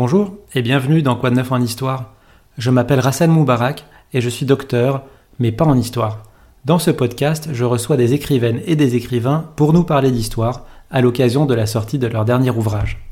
[0.00, 2.14] Bonjour et bienvenue dans Quoi de neuf en histoire.
[2.56, 5.02] Je m'appelle Rassan Moubarak et je suis docteur,
[5.40, 6.22] mais pas en histoire.
[6.64, 11.00] Dans ce podcast, je reçois des écrivaines et des écrivains pour nous parler d'histoire à
[11.00, 13.10] l'occasion de la sortie de leur dernier ouvrage.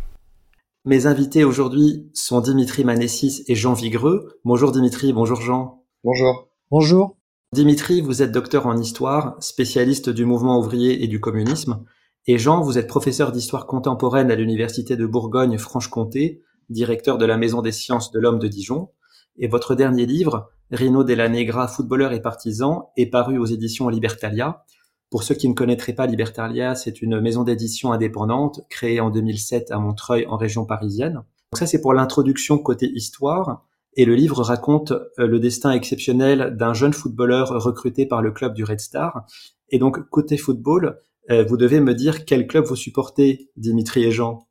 [0.84, 4.38] Mes invités aujourd'hui sont Dimitri Manessis et Jean Vigreux.
[4.44, 5.82] Bonjour Dimitri, bonjour Jean.
[6.04, 6.50] Bonjour.
[6.70, 7.16] Bonjour.
[7.52, 11.84] Dimitri, vous êtes docteur en histoire, spécialiste du mouvement ouvrier et du communisme.
[12.28, 17.62] Et Jean, vous êtes professeur d'histoire contemporaine à l'Université de Bourgogne-Franche-Comté, directeur de la Maison
[17.62, 18.90] des sciences de l'homme de Dijon.
[19.38, 24.64] Et votre dernier livre, Rino della Negra, footballeur et partisan, est paru aux éditions Libertalia.
[25.10, 29.70] Pour ceux qui ne connaîtraient pas Libertalia, c'est une maison d'édition indépendante créée en 2007
[29.70, 31.14] à Montreuil en région parisienne.
[31.14, 33.64] Donc ça, c'est pour l'introduction côté histoire.
[33.94, 38.52] Et le livre raconte euh, le destin exceptionnel d'un jeune footballeur recruté par le club
[38.54, 39.24] du Red Star.
[39.70, 44.10] Et donc, côté football, euh, vous devez me dire quel club vous supportez, Dimitri et
[44.10, 44.45] Jean?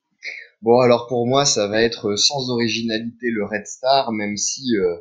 [0.66, 4.96] Bon, alors pour moi, ça va être sans originalité le Red Star, même si euh,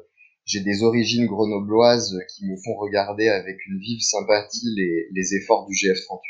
[0.45, 5.67] j'ai des origines grenobloises qui me font regarder avec une vive sympathie les, les efforts
[5.67, 6.21] du GF38.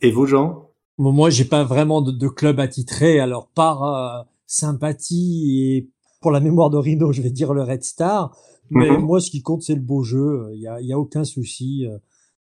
[0.00, 0.70] Et vous, Jean?
[0.96, 5.90] Bon, Moi, j'ai pas vraiment de, de, club attitré, alors par euh, sympathie et
[6.22, 8.34] pour la mémoire de Rino, je vais dire le Red Star.
[8.70, 9.00] Mais mm-hmm.
[9.00, 10.48] moi, ce qui compte, c'est le beau jeu.
[10.54, 11.84] Il y a, y a aucun souci.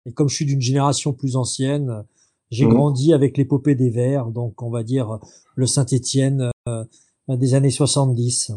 [0.05, 2.05] Et comme je suis d'une génération plus ancienne,
[2.51, 2.71] j'ai mmh.
[2.71, 5.19] grandi avec l'épopée des Verts, donc on va dire
[5.57, 6.85] le Saint-Étienne euh,
[7.29, 8.53] des années 70.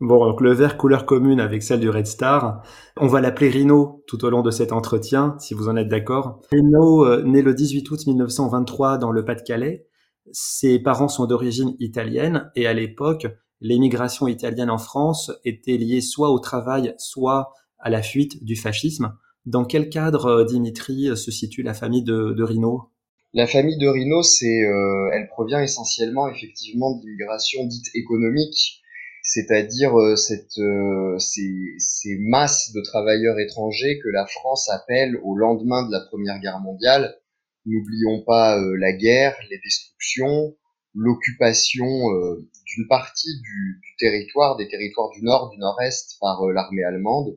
[0.00, 2.62] Bon, donc le vert couleur commune avec celle du Red Star.
[2.96, 6.40] On va l'appeler Rino tout au long de cet entretien, si vous en êtes d'accord.
[6.50, 9.86] Rino, euh, né le 18 août 1923 dans le Pas-de-Calais.
[10.32, 13.26] Ses parents sont d'origine italienne et à l'époque,
[13.60, 19.14] l'émigration italienne en France était liée soit au travail, soit à la fuite du fascisme.
[19.46, 22.90] Dans quel cadre, euh, Dimitri, se situe la famille de, de Rino
[23.34, 28.80] la famille de Rino, c'est, euh, elle provient essentiellement effectivement d'immigration dite économique,
[29.24, 35.36] c'est-à-dire euh, cette, euh, ces, ces, masses de travailleurs étrangers que la France appelle au
[35.36, 37.16] lendemain de la Première Guerre mondiale.
[37.66, 40.54] N'oublions pas la guerre, les destructions,
[40.94, 41.86] l'occupation
[42.66, 47.36] d'une partie du, du, territoire, des territoires du Nord, du Nord-Est par l'armée allemande.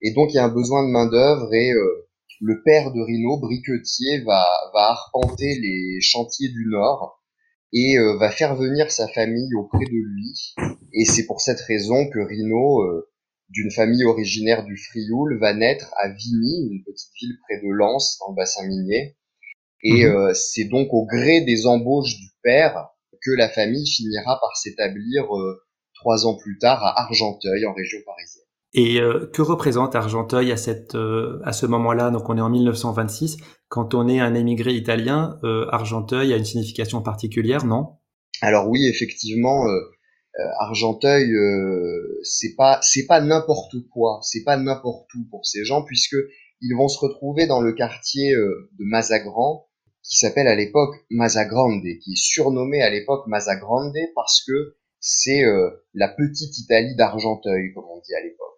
[0.00, 1.72] Et donc il y a un besoin de main d'œuvre et
[2.40, 7.22] le père de Rino, briquetier, va, va arpenter les chantiers du Nord
[7.72, 10.54] et euh, va faire venir sa famille auprès de lui.
[10.92, 13.08] Et c'est pour cette raison que Rino, euh,
[13.48, 18.18] d'une famille originaire du Frioul, va naître à Vigny, une petite ville près de Lens,
[18.20, 19.16] dans le bassin minier.
[19.82, 20.16] Et mhm.
[20.16, 22.88] euh, c'est donc au gré des embauches du père
[23.22, 25.26] que la famille finira par s'établir
[25.94, 28.45] trois ans plus tard à Argenteuil, en région parisienne.
[28.78, 32.10] Et euh, que représente Argenteuil à, cette, euh, à ce moment-là?
[32.10, 33.38] Donc on est en 1926.
[33.68, 37.96] Quand on est un émigré italien, euh, Argenteuil a une signification particulière, non?
[38.42, 39.64] Alors oui, effectivement,
[40.58, 41.32] Argenteuil,
[42.22, 46.16] c'est pas c'est pas n'importe quoi, c'est pas n'importe où pour ces gens puisque
[46.60, 49.66] ils vont se retrouver dans le quartier de Mazagran
[50.02, 55.42] qui s'appelle à l'époque Mazagrande, qui est surnommé à l'époque Mazagrande parce que c'est
[55.94, 58.55] la petite Italie d'Argenteuil, comme on dit à l'époque.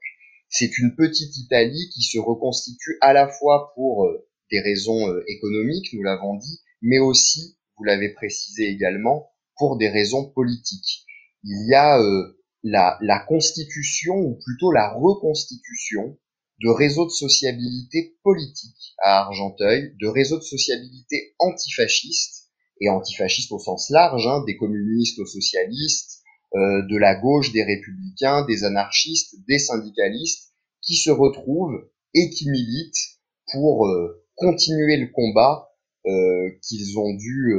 [0.51, 5.23] C'est une petite Italie qui se reconstitue à la fois pour euh, des raisons euh,
[5.29, 11.05] économiques, nous l'avons dit, mais aussi, vous l'avez précisé également, pour des raisons politiques.
[11.45, 16.19] Il y a euh, la, constitution, ou plutôt la reconstitution,
[16.61, 22.49] de réseaux de sociabilité politique à Argenteuil, de réseaux de sociabilité antifascistes,
[22.81, 26.18] et antifascistes au sens large, hein, des communistes aux socialistes,
[26.55, 33.19] de la gauche, des républicains, des anarchistes, des syndicalistes, qui se retrouvent et qui militent
[33.53, 35.69] pour euh, continuer le combat
[36.07, 37.55] euh, qu'ils ont dû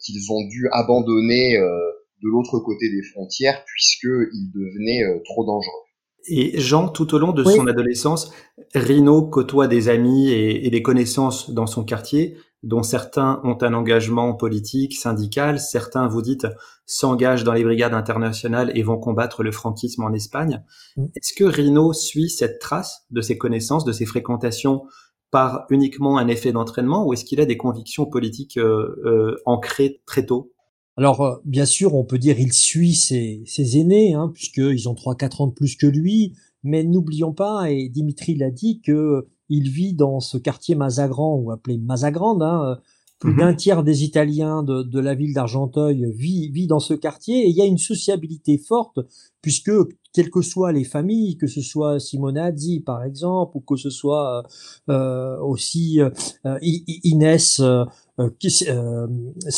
[0.00, 5.90] qu'ils ont dû abandonner de l'autre côté des frontières puisqu'ils devenaient trop dangereux.
[6.28, 8.32] Et Jean, tout au long de son adolescence,
[8.74, 13.72] Rino côtoie des amis et, et, des connaissances dans son quartier, dont certains ont un
[13.72, 16.46] engagement politique, syndical, certains, vous dites,
[16.84, 20.62] s'engagent dans les brigades internationales et vont combattre le franquisme en Espagne.
[20.96, 21.06] Mm.
[21.16, 24.82] Est-ce que Rino suit cette trace de ses connaissances, de ses fréquentations
[25.30, 30.02] par uniquement un effet d'entraînement ou est-ce qu'il a des convictions politiques euh, euh, ancrées
[30.04, 30.52] très tôt?
[30.96, 34.94] Alors, euh, bien sûr, on peut dire il suit ses, ses aînés, hein, puisqu'ils ont
[34.94, 39.68] 3-4 ans de plus que lui, mais n'oublions pas, et Dimitri l'a dit, que il
[39.68, 42.78] vit dans ce quartier Mazagran, ou appelé Mazagrande, hein,
[43.18, 43.38] plus mhm.
[43.38, 47.48] d'un tiers des Italiens de, de la ville d'Argenteuil vit, vit dans ce quartier, et
[47.48, 48.98] il y a une sociabilité forte,
[49.42, 49.72] puisque
[50.12, 54.44] quelles que soient les familles, que ce soit Simonazzi par exemple, ou que ce soit
[54.88, 57.84] euh, aussi euh, Inès, euh,
[58.20, 58.30] euh,
[58.68, 59.06] euh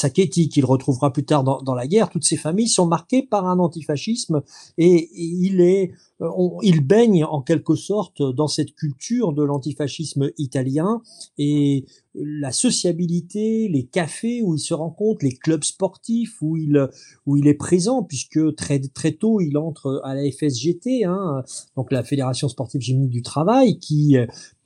[0.09, 4.43] qu'il retrouvera plus tard dans, la guerre, toutes ces familles sont marquées par un antifascisme
[4.79, 6.29] et, il est, euh,
[6.62, 11.03] il baigne en quelque sorte dans cette culture de l'antifascisme italien
[11.38, 16.88] et la sociabilité, les cafés où il se rencontre, les clubs sportifs où il
[17.25, 21.43] où il est présent, puisque très très tôt il entre à la FSGT, hein,
[21.75, 24.17] donc la Fédération sportive géminique du travail, qui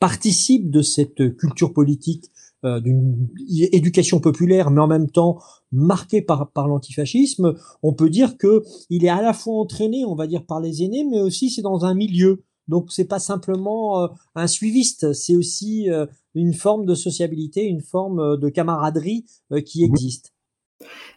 [0.00, 2.31] participe de cette culture politique
[2.64, 3.29] euh, d'une
[3.70, 5.38] éducation populaire, mais en même temps
[5.73, 10.14] marquée par, par l'antifascisme, on peut dire que il est à la fois entraîné, on
[10.14, 12.44] va dire, par les aînés, mais aussi c'est dans un milieu.
[12.67, 17.82] Donc c'est pas simplement euh, un suiviste, c'est aussi euh, une forme de sociabilité, une
[17.82, 19.26] forme de camaraderie
[19.67, 20.32] qui existe.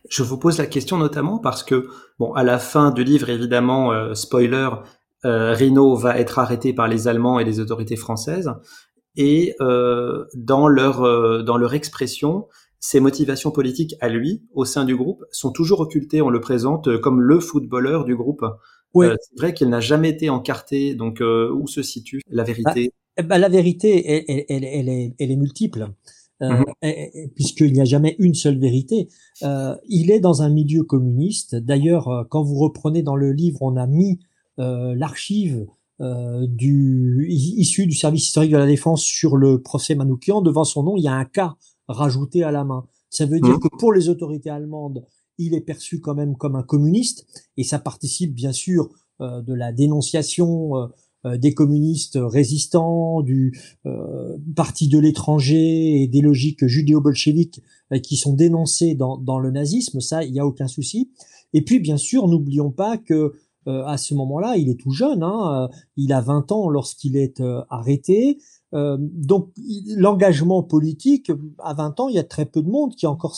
[0.09, 1.87] Je vous pose la question notamment parce que,
[2.19, 4.69] bon, à la fin du livre, évidemment, spoiler,
[5.23, 8.49] Rino va être arrêté par les Allemands et les autorités françaises
[9.19, 12.47] et euh, dans leur euh, dans leur expression,
[12.79, 16.21] ses motivations politiques à lui au sein du groupe sont toujours occultées.
[16.21, 18.45] On le présente comme le footballeur du groupe.
[18.95, 20.95] Euh, c'est vrai qu'il n'a jamais été encarté.
[20.95, 22.93] Donc où se situe la vérité?
[23.17, 25.89] Bah, bah, La vérité, elle, elle, elle, est, elle est multiple.
[26.41, 27.29] Euh, mhm.
[27.35, 29.09] puisqu'il n'y a jamais une seule vérité.
[29.43, 31.57] Euh, il est dans un milieu communiste.
[31.57, 34.19] D'ailleurs, quand vous reprenez dans le livre, on a mis
[34.59, 35.65] euh, l'archive euh,
[35.99, 40.97] du, issu du service historique de la défense sur le procès Manoukian, devant son nom,
[40.97, 41.55] il y a un cas
[41.87, 42.85] rajouté à la main.
[43.09, 43.59] Ça veut dire mmh.
[43.59, 45.03] que pour les autorités allemandes,
[45.37, 47.25] il est perçu quand même comme un communiste,
[47.57, 48.89] et ça participe bien sûr
[49.21, 53.59] euh, de la dénonciation euh, des communistes résistants, du
[54.55, 57.61] parti de l'étranger et des logiques judéo-bolcheviques
[58.01, 61.11] qui sont dénoncées dans, dans le nazisme, ça, il n'y a aucun souci.
[61.53, 63.33] Et puis, bien sûr, n'oublions pas que euh,
[63.85, 67.41] à ce moment-là, il est tout jeune, hein, euh, il a 20 ans lorsqu'il est
[67.41, 68.39] euh, arrêté,
[68.73, 69.51] euh, donc
[69.95, 73.35] l'engagement politique, à 20 ans, il y a très peu de monde qui a encore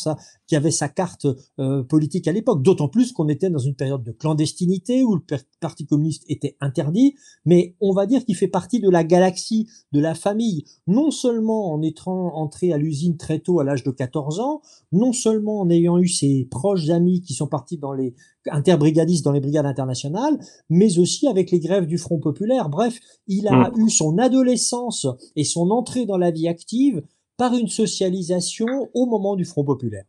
[0.47, 1.27] qui avait sa carte
[1.59, 2.61] euh, politique à l'époque.
[2.61, 5.21] D'autant plus qu'on était dans une période de clandestinité où le
[5.59, 7.15] Parti communiste était interdit.
[7.45, 11.71] Mais on va dire qu'il fait partie de la galaxie, de la famille, non seulement
[11.73, 14.61] en étant entré à l'usine très tôt à l'âge de 14 ans,
[14.91, 18.15] non seulement en ayant eu ses proches amis qui sont partis dans les
[18.49, 20.39] interbrigadistes dans les brigades internationales,
[20.69, 22.69] mais aussi avec les grèves du Front populaire.
[22.69, 23.85] Bref, il a mmh.
[23.85, 27.01] eu son adolescence et son entrée dans la vie active
[27.37, 30.05] par une socialisation au moment du Front populaire.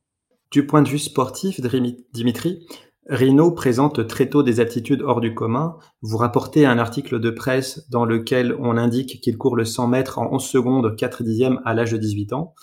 [0.50, 1.61] Du point de vue sportif,
[2.12, 2.67] Dimitri,
[3.08, 5.76] Rino présente très tôt des aptitudes hors du commun.
[6.02, 10.19] Vous rapportez un article de presse dans lequel on indique qu'il court le 100 mètres
[10.19, 12.55] en 11 secondes 4 dixièmes à l'âge de 18 ans.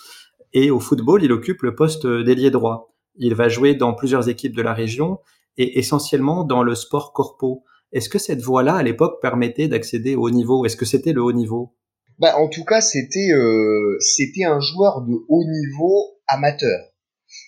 [0.54, 2.94] Et au football, il occupe le poste d'ailier droit.
[3.16, 5.20] Il va jouer dans plusieurs équipes de la région
[5.60, 7.64] et essentiellement dans le sport corpo.
[7.92, 10.66] Est-ce que cette voie-là, à l'époque, permettait d'accéder au haut niveau?
[10.66, 11.76] Est-ce que c'était le haut niveau?
[12.18, 16.80] Bah, en tout cas, c'était euh, c'était un joueur de haut niveau amateur,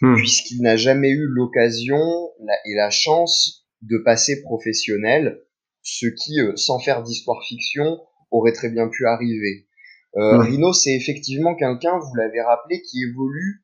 [0.01, 0.15] hmm.
[0.15, 1.99] puisqu'il n'a jamais eu l'occasion
[2.65, 5.41] et la chance de passer professionnel,
[5.81, 7.99] ce qui, euh, sans faire d'histoire fiction,
[8.29, 9.67] aurait très bien pu arriver.
[10.17, 10.41] Euh, hmm.
[10.41, 13.63] Rino, c'est effectivement quelqu'un, vous l'avez rappelé, qui évolue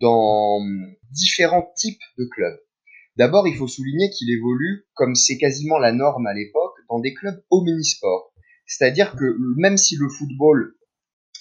[0.00, 0.60] dans
[1.12, 2.58] différents types de clubs.
[3.16, 7.12] D'abord, il faut souligner qu'il évolue, comme c'est quasiment la norme à l'époque, dans des
[7.14, 8.32] clubs omnisports.
[8.66, 10.74] C'est-à-dire que même si le football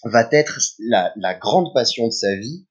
[0.04, 2.66] va être la, grande passion de sa vie,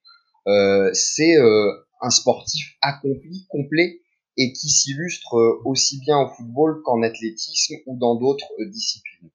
[0.47, 1.71] euh, c'est euh,
[2.01, 4.01] un sportif accompli, complet,
[4.37, 9.29] et qui s'illustre euh, aussi bien au football qu'en athlétisme ou dans d'autres disciplines.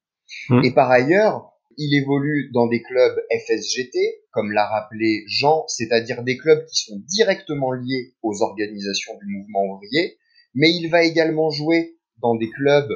[0.48, 0.64] Mmh.
[0.64, 3.98] Et par ailleurs, il évolue dans des clubs FSGT,
[4.30, 9.64] comme l'a rappelé Jean, c'est-à-dire des clubs qui sont directement liés aux organisations du mouvement
[9.74, 10.18] ouvrier,
[10.54, 12.90] mais il va également jouer dans des clubs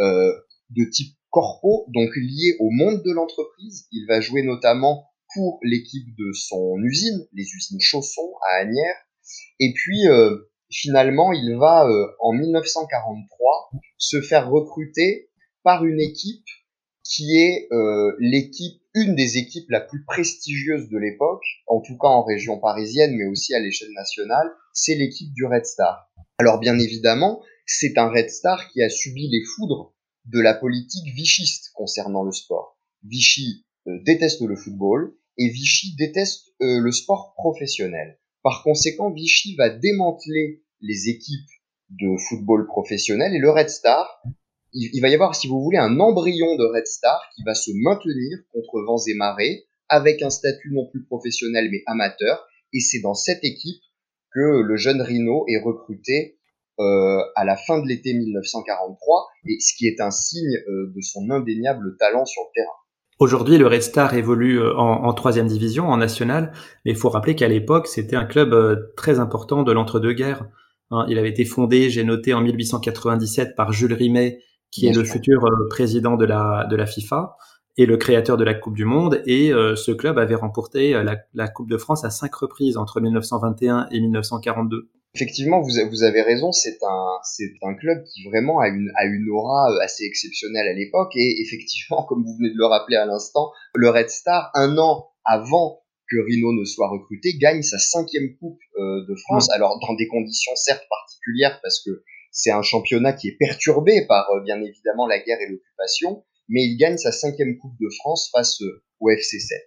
[0.00, 3.88] de type corpo, donc lié au monde de l'entreprise.
[3.90, 9.02] Il va jouer notamment pour l'équipe de son usine, les usines Chausson à Agnières.
[9.58, 15.28] Et puis euh, finalement, il va euh, en 1943 se faire recruter
[15.64, 16.46] par une équipe
[17.04, 22.08] qui est euh, l'équipe, une des équipes la plus prestigieuse de l'époque, en tout cas
[22.08, 26.10] en région parisienne, mais aussi à l'échelle nationale, c'est l'équipe du Red Star.
[26.38, 29.94] Alors bien évidemment, c'est un Red Star qui a subi les foudres
[30.26, 32.78] de la politique vichiste concernant le sport.
[33.04, 38.18] Vichy euh, déteste le football et Vichy déteste euh, le sport professionnel.
[38.42, 41.50] Par conséquent, Vichy va démanteler les équipes
[41.90, 44.22] de football professionnel et le Red Star,
[44.74, 47.70] il, va y avoir, si vous voulez, un embryon de Red Star qui va se
[47.74, 52.44] maintenir contre vents et marées avec un statut non plus professionnel mais amateur.
[52.72, 53.80] Et c'est dans cette équipe
[54.32, 56.38] que le jeune Rino est recruté
[56.80, 61.00] euh, à la fin de l'été 1943, et ce qui est un signe euh, de
[61.00, 62.74] son indéniable talent sur le terrain.
[63.20, 66.52] Aujourd'hui, le Red Star évolue euh, en, troisième division, en national,
[66.84, 70.48] mais il faut rappeler qu'à l'époque, c'était un club très important de l'entre-deux-guerres.
[70.90, 71.06] Hein.
[71.08, 74.40] il avait été fondé, j'ai noté, en 1897 par Jules Rimet,
[74.74, 77.36] qui est le futur euh, président de la, de la FIFA
[77.76, 79.22] et le créateur de la Coupe du Monde.
[79.26, 83.88] Et ce club avait remporté la, la Coupe de France à cinq reprises entre 1921
[83.90, 88.68] et 1942 effectivement, vous, vous, avez raison, c'est un, c'est un club qui vraiment a
[88.68, 91.12] une, a une aura euh, assez exceptionnelle à l'époque.
[91.16, 95.08] Et effectivement, comme vous venez de le rappeler à l'instant, le Red Star, un an
[95.24, 99.50] avant que Rino ne soit recruté, gagne sa cinquième Coupe euh, de France.
[99.50, 101.90] Alors, dans des conditions certes particulières, parce que
[102.34, 106.64] c'est un championnat qui est perturbé par, euh, bien évidemment, la guerre et l'occupation, mais
[106.64, 108.60] il gagne sa cinquième Coupe de France face
[109.00, 109.58] au FC 7.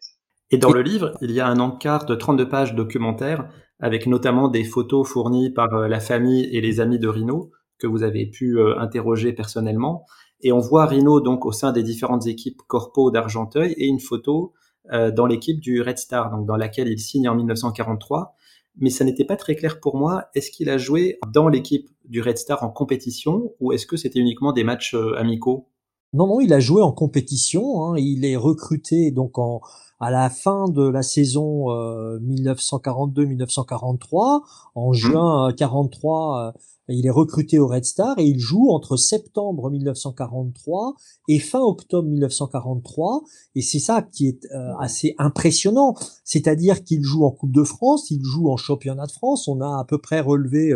[0.51, 4.47] Et dans le livre, il y a un encart de 32 pages documentaires avec notamment
[4.47, 8.25] des photos fournies par euh, la famille et les amis de Rino que vous avez
[8.25, 10.05] pu euh, interroger personnellement.
[10.41, 14.53] Et on voit Rino donc au sein des différentes équipes corpo d'Argenteuil et une photo
[14.93, 18.35] euh, dans l'équipe du Red Star, donc dans laquelle il signe en 1943.
[18.79, 20.29] Mais ça n'était pas très clair pour moi.
[20.35, 24.19] Est-ce qu'il a joué dans l'équipe du Red Star en compétition ou est-ce que c'était
[24.19, 25.67] uniquement des matchs amicaux?
[26.17, 27.83] Non, non, il a joué en compétition.
[27.83, 27.99] Hein.
[27.99, 29.61] Il est recruté donc en,
[29.99, 31.67] à la fin de la saison
[32.19, 34.35] 1942-1943.
[34.35, 34.39] Euh,
[34.73, 34.93] en mmh.
[34.93, 36.51] juin 43, euh,
[36.89, 40.95] il est recruté au Red Star et il joue entre septembre 1943
[41.27, 43.21] et fin octobre 1943.
[43.53, 45.93] Et c'est ça qui est euh, assez impressionnant.
[46.23, 49.47] C'est-à-dire qu'il joue en Coupe de France, il joue en Championnat de France.
[49.47, 50.73] On a à peu près relevé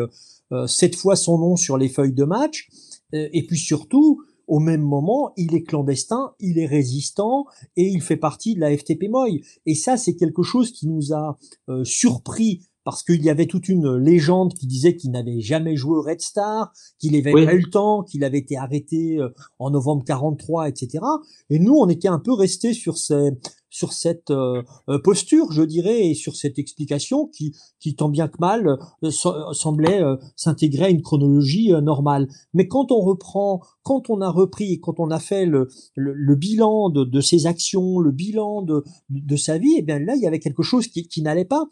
[0.68, 2.70] sept fois son nom sur les feuilles de match.
[3.14, 4.22] et puis surtout,
[4.52, 7.46] au même moment, il est clandestin, il est résistant
[7.78, 9.40] et il fait partie de la FTP Moy.
[9.66, 11.38] Et ça, c'est quelque chose qui nous a
[11.70, 15.96] euh, surpris parce qu'il y avait toute une légende qui disait qu'il n'avait jamais joué
[15.96, 19.70] au Red Star, qu'il avait pas eu le temps, qu'il avait été arrêté euh, en
[19.70, 21.02] novembre 43, etc.
[21.50, 23.30] Et nous, on était un peu restés sur ces,
[23.72, 28.28] sur cette euh, euh, posture, je dirais, et sur cette explication qui, qui tant bien
[28.28, 29.10] que mal, euh,
[29.54, 30.04] semblait
[30.36, 32.28] s'intégrer à une chronologie normale.
[32.54, 36.90] Mais quand on reprend, quand on a repris, quand on a fait le, le, bilan
[36.90, 40.28] de, de, ses actions, le bilan de, de, sa vie, eh bien là, il y
[40.28, 41.68] avait quelque chose qui, qui n'allait pas,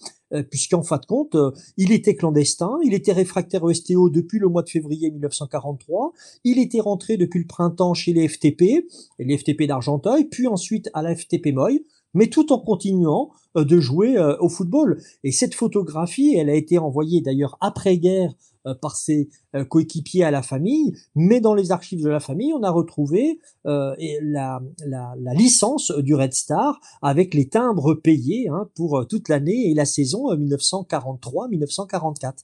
[0.49, 1.35] puisqu'en fin de compte,
[1.77, 6.59] il était clandestin, il était réfractaire au STO depuis le mois de février 1943, il
[6.59, 8.85] était rentré depuis le printemps chez les FTP,
[9.19, 11.83] les FTP d'Argenteuil, puis ensuite à la FTP Moy,
[12.13, 15.01] mais tout en continuant euh, de jouer euh, au football.
[15.23, 18.33] Et cette photographie, elle a été envoyée d'ailleurs après-guerre euh,
[18.81, 19.29] par ses
[19.69, 24.59] coéquipiers à la famille, mais dans les archives de la famille, on a retrouvé la,
[24.85, 29.85] la, licence du Red Star avec les timbres payés hein, pour toute l'année et la
[29.85, 32.39] saison 1943-1944.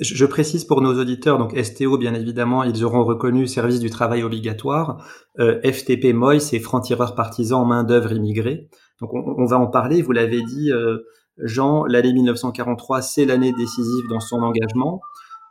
[0.00, 4.22] Je précise pour nos auditeurs, donc STO, bien évidemment, ils auront reconnu service du travail
[4.22, 5.06] obligatoire.
[5.38, 8.68] FTP MOI, c'est franc-tireur partisan main-d'œuvre immigrée.
[9.00, 10.98] Donc on, va en parler, vous l'avez dit, euh,
[11.38, 15.00] Jean, l'année 1943, c'est l'année décisive dans son engagement.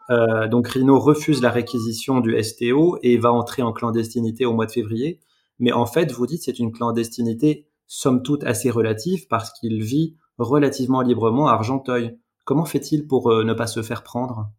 [0.09, 4.65] Euh, donc Rino refuse la réquisition du STO et va entrer en clandestinité au mois
[4.65, 5.19] de février.
[5.59, 10.15] Mais en fait, vous dites c'est une clandestinité somme toute assez relative parce qu'il vit
[10.38, 12.17] relativement librement à Argenteuil.
[12.43, 14.51] Comment fait-il pour euh, ne pas se faire prendre?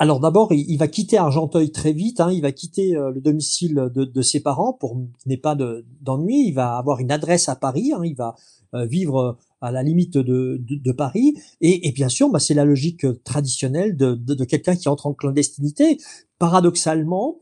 [0.00, 2.20] Alors d'abord, il, va quitter Argenteuil très vite.
[2.20, 6.48] Hein, il va quitter euh, le domicile de, ses parents pour qu'il n'ait pas d'ennui.
[6.48, 7.92] il va avoir une adresse à Paris.
[7.94, 8.34] Hein, il va
[8.74, 11.34] euh, vivre à la limite de, de, Paris.
[11.60, 15.14] Et, et, bien sûr, bah, c'est la logique traditionnelle de, de quelqu'un qui entre en
[15.14, 15.98] clandestinité.
[16.38, 17.38] Paradoxalement,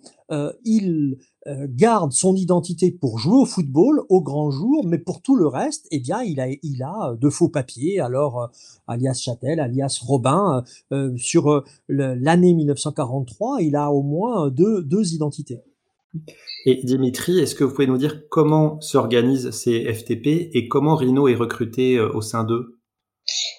[0.64, 5.34] il euh, garde son identité pour jouer au football au grand jour, mais pour tout
[5.34, 8.00] le reste, eh bien, il a, il a de faux papiers.
[8.00, 8.46] Alors, euh,
[8.86, 15.62] alias Châtel, alias Robin, euh, sur l'année 1943, il a au moins deux, deux identités.
[16.66, 21.28] Et Dimitri, est-ce que vous pouvez nous dire comment s'organisent ces FTP et comment Rino
[21.28, 22.78] est recruté au sein d'eux?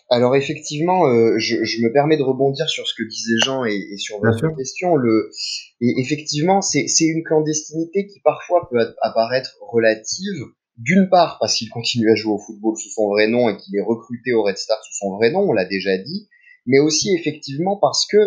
[0.09, 3.75] Alors effectivement, euh, je, je, me permets de rebondir sur ce que disait Jean et,
[3.75, 4.95] et sur votre question.
[4.95, 5.29] Le,
[5.81, 10.45] et effectivement, c'est une clandestinité qui parfois peut apparaître relative.
[10.77, 13.75] D'une part parce qu'il continue à jouer au football sous son vrai nom et qu'il
[13.75, 16.29] est recruté au Red Star sous son vrai nom, on l'a déjà dit,
[16.65, 18.17] mais aussi effectivement parce que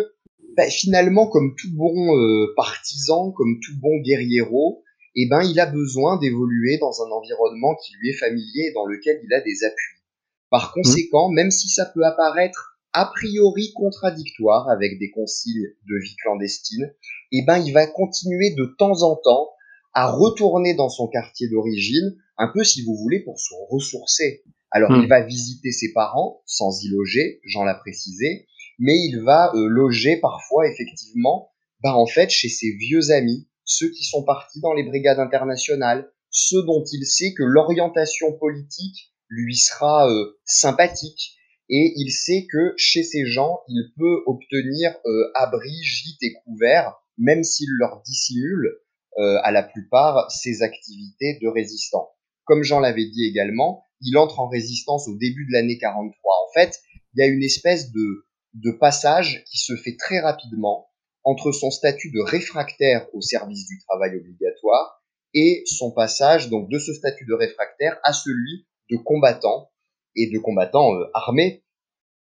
[0.55, 4.83] bah, finalement, comme tout bon euh, partisan, comme tout bon guerriero,
[5.15, 8.85] eh ben, il a besoin d'évoluer dans un environnement qui lui est familier et dans
[8.85, 10.01] lequel il a des appuis.
[10.49, 10.81] Par mmh.
[10.81, 16.93] conséquent, même si ça peut apparaître a priori contradictoire avec des consignes de vie clandestine,
[17.31, 19.49] eh ben, il va continuer de temps en temps
[19.93, 24.43] à retourner dans son quartier d'origine, un peu si vous voulez pour se ressourcer.
[24.71, 25.01] Alors mmh.
[25.03, 28.47] il va visiter ses parents sans y loger, j'en l'a précisé,
[28.79, 31.51] mais il va euh, loger parfois effectivement,
[31.81, 36.11] bah en fait chez ses vieux amis, ceux qui sont partis dans les brigades internationales,
[36.29, 40.07] ceux dont il sait que l'orientation politique lui sera
[40.45, 41.37] sympathique,
[41.69, 44.95] et il sait que chez ces gens, il peut obtenir
[45.35, 48.69] abri, gîte et couvert, même s'il leur dissimule
[49.17, 52.09] à la plupart ses activités de résistant.
[52.45, 56.35] Comme Jean l'avait dit également, il entre en résistance au début de l'année 43.
[56.49, 56.81] En fait,
[57.13, 60.89] il y a une espèce de, de passage qui se fait très rapidement
[61.23, 65.01] entre son statut de réfractaire au service du travail obligatoire
[65.33, 69.71] et son passage donc de ce statut de réfractaire à celui de combattant
[70.15, 71.63] et de combattant euh, armé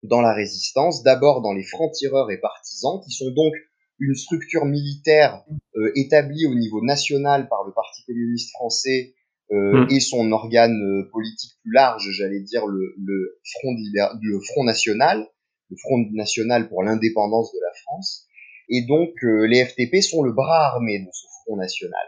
[0.02, 3.54] dans la résistance, d'abord dans les francs-tireurs et partisans, qui sont donc
[3.98, 5.42] une structure militaire
[5.76, 9.14] euh, établie au niveau national par le Parti communiste français
[9.52, 9.90] euh, mm.
[9.90, 13.74] et son organe euh, politique plus large, j'allais dire le, le Front
[14.20, 15.26] le Front National,
[15.70, 18.26] le Front National pour l'indépendance de la France.
[18.68, 22.06] Et donc euh, les FTP sont le bras armé de ce Front National,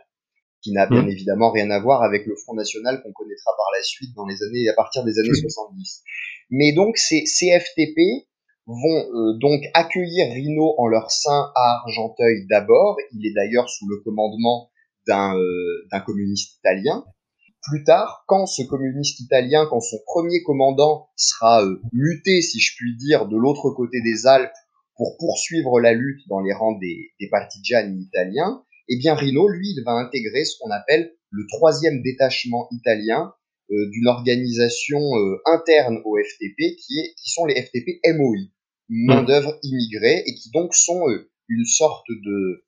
[0.62, 1.10] qui n'a bien mm.
[1.10, 4.42] évidemment rien à voir avec le Front National qu'on connaîtra par la suite dans les
[4.42, 6.02] années à partir des années 70.
[6.50, 8.26] Mais donc ces, ces FTP
[8.66, 12.96] vont donc accueillir Rino en leur sein à Argenteuil d'abord.
[13.12, 14.70] Il est d'ailleurs sous le commandement
[15.06, 15.34] d'un
[15.90, 17.02] d'un communiste italien
[17.68, 22.74] plus tard, quand ce communiste italien, quand son premier commandant sera euh, muté, si je
[22.76, 24.52] puis dire, de l'autre côté des Alpes
[24.96, 29.74] pour poursuivre la lutte dans les rangs des, des partigiani italiens, eh bien Rino, lui,
[29.76, 33.32] il va intégrer ce qu'on appelle le troisième détachement italien
[33.70, 38.48] euh, d'une organisation euh, interne au FTP, qui, est, qui sont les FTP MOI,
[38.88, 41.04] main d'œuvre immigrée, et qui donc sont
[41.48, 42.64] une sorte de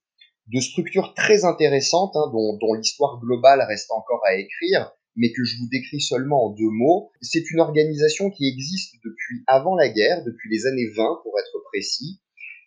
[0.52, 5.44] de structures très intéressantes hein, dont, dont l'histoire globale reste encore à écrire, mais que
[5.44, 7.10] je vous décris seulement en deux mots.
[7.20, 11.62] C'est une organisation qui existe depuis avant la guerre, depuis les années 20 pour être
[11.70, 12.20] précis,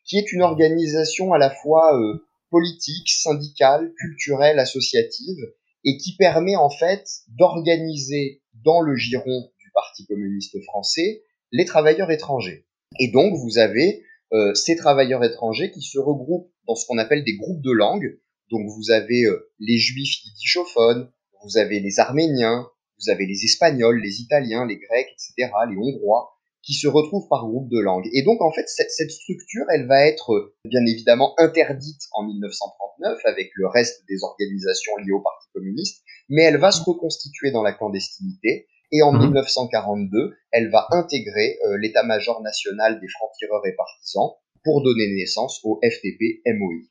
[0.06, 5.40] qui est une organisation à la fois euh, politique, syndicale, culturelle, associative,
[5.86, 12.12] et qui permet en fait d'organiser dans le giron du Parti communiste français les travailleurs
[12.12, 12.66] étrangers.
[13.00, 17.24] Et donc vous avez euh, ces travailleurs étrangers qui se regroupent dans ce qu'on appelle
[17.24, 18.20] des groupes de langues.
[18.52, 21.12] Donc vous avez euh, les juifs yiddishophones,
[21.44, 22.68] vous avez les arméniens,
[23.00, 27.46] vous avez les espagnols, les italiens, les grecs, etc., les hongrois, qui se retrouvent par
[27.46, 28.08] groupe de langues.
[28.14, 32.24] Et donc en fait, cette, cette structure, elle va être euh, bien évidemment interdite en
[32.24, 37.52] 1939 avec le reste des organisations liées au Parti communiste, mais elle va se reconstituer
[37.52, 40.36] dans la clandestinité et en 1942, mhm.
[40.52, 46.88] elle va intégrer euh, l'état-major national des francs-tireurs et partisans pour donner naissance au FTP-MOI.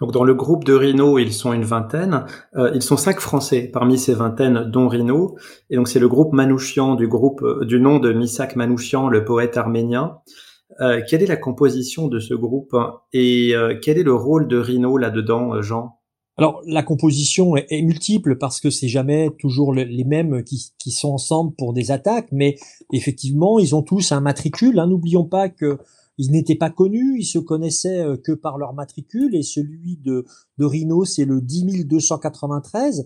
[0.00, 2.24] Donc dans le groupe de Rhino, ils sont une vingtaine.
[2.56, 5.36] Euh, ils sont cinq Français parmi ces vingtaines, dont Rhino.
[5.70, 9.24] Et donc c'est le groupe Manouchian du groupe euh, du nom de Misak Manouchian, le
[9.24, 10.18] poète arménien.
[11.08, 12.76] quelle est la composition de ce groupe
[13.12, 15.96] et quel est le rôle de Rhino là-dedans, Jean?
[16.38, 21.54] Alors la composition est, multiple parce que c'est jamais toujours les mêmes qui, sont ensemble
[21.56, 22.56] pour des attaques, mais
[22.92, 24.78] effectivement ils ont tous un matricule.
[24.78, 24.88] Hein.
[24.88, 25.78] N'oublions pas que
[26.18, 30.24] ils n'étaient pas connus, ils se connaissaient euh, que par leur matricule et celui de,
[30.58, 33.04] de Rhino c'est le 10293.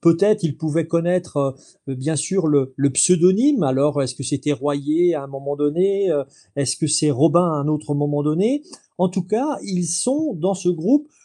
[0.00, 1.54] Peut-être ils pouvaient connaître
[1.88, 3.62] euh, bien sûr le, le pseudonyme.
[3.62, 6.24] Alors est-ce que c'était Royer à un moment donné euh,
[6.56, 8.62] Est-ce que c'est Robin à un autre moment donné?
[8.98, 11.21] En tout cas, ils sont dans ce groupe euh,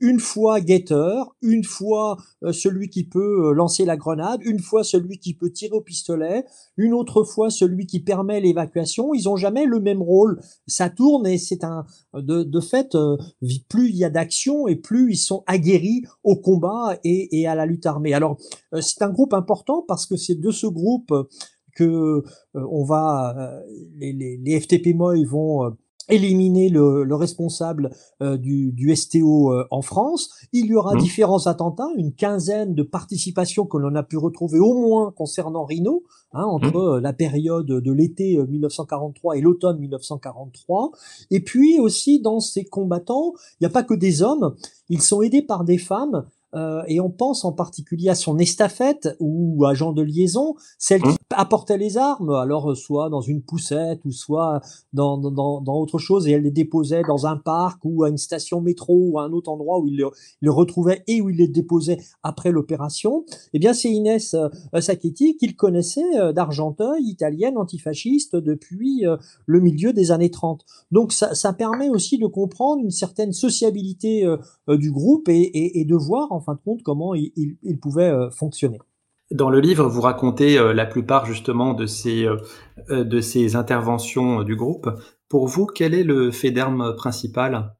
[0.00, 4.82] une fois guetteur, une fois euh, celui qui peut euh, lancer la grenade, une fois
[4.82, 6.44] celui qui peut tirer au pistolet,
[6.76, 9.12] une autre fois celui qui permet l'évacuation.
[9.12, 10.40] Ils ont jamais le même rôle.
[10.66, 12.96] Ça tourne et c'est un de, de fait
[13.68, 17.54] plus il y a d'action et plus ils sont aguerris au combat et, et à
[17.54, 18.14] la lutte armée.
[18.14, 18.38] Alors
[18.80, 21.12] c'est un groupe important parce que c'est de ce groupe
[21.74, 22.22] que
[22.54, 23.62] on va
[23.96, 25.76] les, les, les FTP MOI vont
[26.08, 27.90] éliminer le, le responsable
[28.22, 30.30] euh, du, du, STO euh, en France.
[30.52, 30.98] Il y aura mmh.
[30.98, 36.04] différents attentats, une quinzaine de participations que l'on a pu retrouver au moins concernant Rhino,
[36.32, 36.96] hein, entre mmh.
[36.96, 40.92] euh, la période de l'été 1943 et l'automne 1943.
[41.30, 44.54] Et puis aussi dans ces combattants, il n'y a pas que des hommes,
[44.88, 49.16] ils sont aidés par des femmes euh, et on pense en particulier à son estafette
[49.20, 51.16] ou agent de liaison, celle qui mmh.
[51.30, 54.60] apportait les armes, alors euh, soit dans une poussette ou soit
[54.92, 58.16] dans, dans, dans, autre chose, et elle les déposait dans un parc ou à une
[58.16, 60.02] station métro ou à un autre endroit où il
[60.40, 63.24] les, retrouvait et où il les déposait après l'opération.
[63.52, 64.48] Eh bien, c'est Inès euh,
[64.80, 69.04] Sacchetti qu'il connaissait euh, d'Argenteuil, italienne, antifasciste, depuis
[69.46, 70.64] le milieu des années 30.
[70.90, 74.26] Donc ça, ça permet aussi de comprendre une certaine sociabilité
[74.68, 78.10] du groupe et, et, et de voir en fin de compte comment il, il, pouvait
[78.10, 78.78] euh, fonctionner.
[79.30, 84.42] Dans le livre, vous racontez euh, la plupart justement de ces, euh, de ces interventions
[84.42, 84.88] du groupe.
[85.28, 87.74] Pour vous, quel est le fait d'armes principal?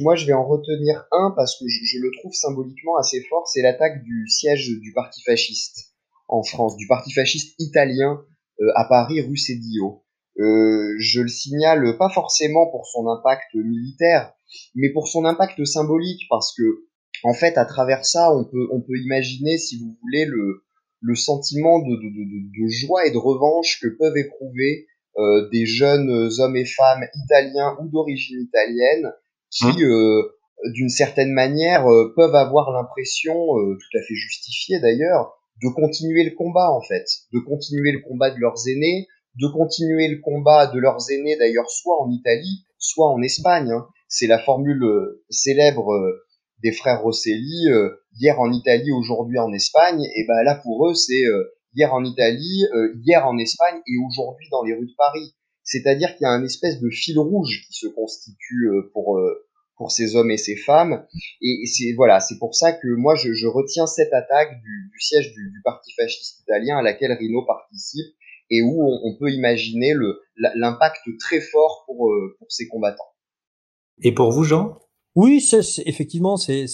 [0.00, 3.46] Moi, je vais en retenir un parce que je, le trouve symboliquement assez fort.
[3.46, 5.92] C'est l'attaque du siège du parti fasciste
[6.28, 8.20] en France, du parti fasciste italien
[8.60, 10.02] euh, à Paris, rue Sédio.
[10.38, 14.32] Euh, je le signale pas forcément pour son impact militaire,
[14.74, 16.86] mais pour son impact symbolique, parce que
[17.24, 20.62] en fait, à travers ça, on peut on peut imaginer, si vous voulez, le
[21.02, 24.86] le sentiment de, de, de, de joie et de revanche que peuvent éprouver
[25.18, 29.12] euh, des jeunes hommes et femmes italiens ou d'origine italienne
[29.50, 29.82] qui, mmh.
[29.82, 30.22] euh,
[30.72, 36.24] d'une certaine manière, euh, peuvent avoir l'impression, euh, tout à fait justifiée d'ailleurs, de continuer
[36.24, 39.06] le combat en fait, de continuer le combat de leurs aînés,
[39.40, 43.70] de continuer le combat de leurs aînés d'ailleurs soit en Italie, soit en Espagne.
[43.70, 43.86] Hein.
[44.08, 44.84] C'est la formule
[45.30, 45.92] célèbre
[46.62, 47.68] des frères Rosselli,
[48.18, 50.02] hier en Italie, aujourd'hui en Espagne.
[50.14, 51.24] Et ben là pour eux c'est
[51.74, 52.64] hier en Italie,
[53.04, 55.34] hier en Espagne et aujourd'hui dans les rues de Paris.
[55.64, 59.46] C'est-à-dire qu'il y a un espèce de fil rouge qui se constitue euh, pour euh,
[59.76, 61.06] pour ces hommes et ces femmes.
[61.40, 65.60] Et, c'est voilà, c'est pour ça que moi je, retiens cette attaque du, siège du,
[65.64, 68.14] parti fasciste italien à laquelle Rino participe
[68.50, 69.94] et où on, peut imaginer
[70.36, 73.12] l'impact très fort pour euh, pour ces combattants.
[74.02, 74.78] Et pour vous, Jean?
[75.14, 76.66] Oui, c'est, effectivement, c'est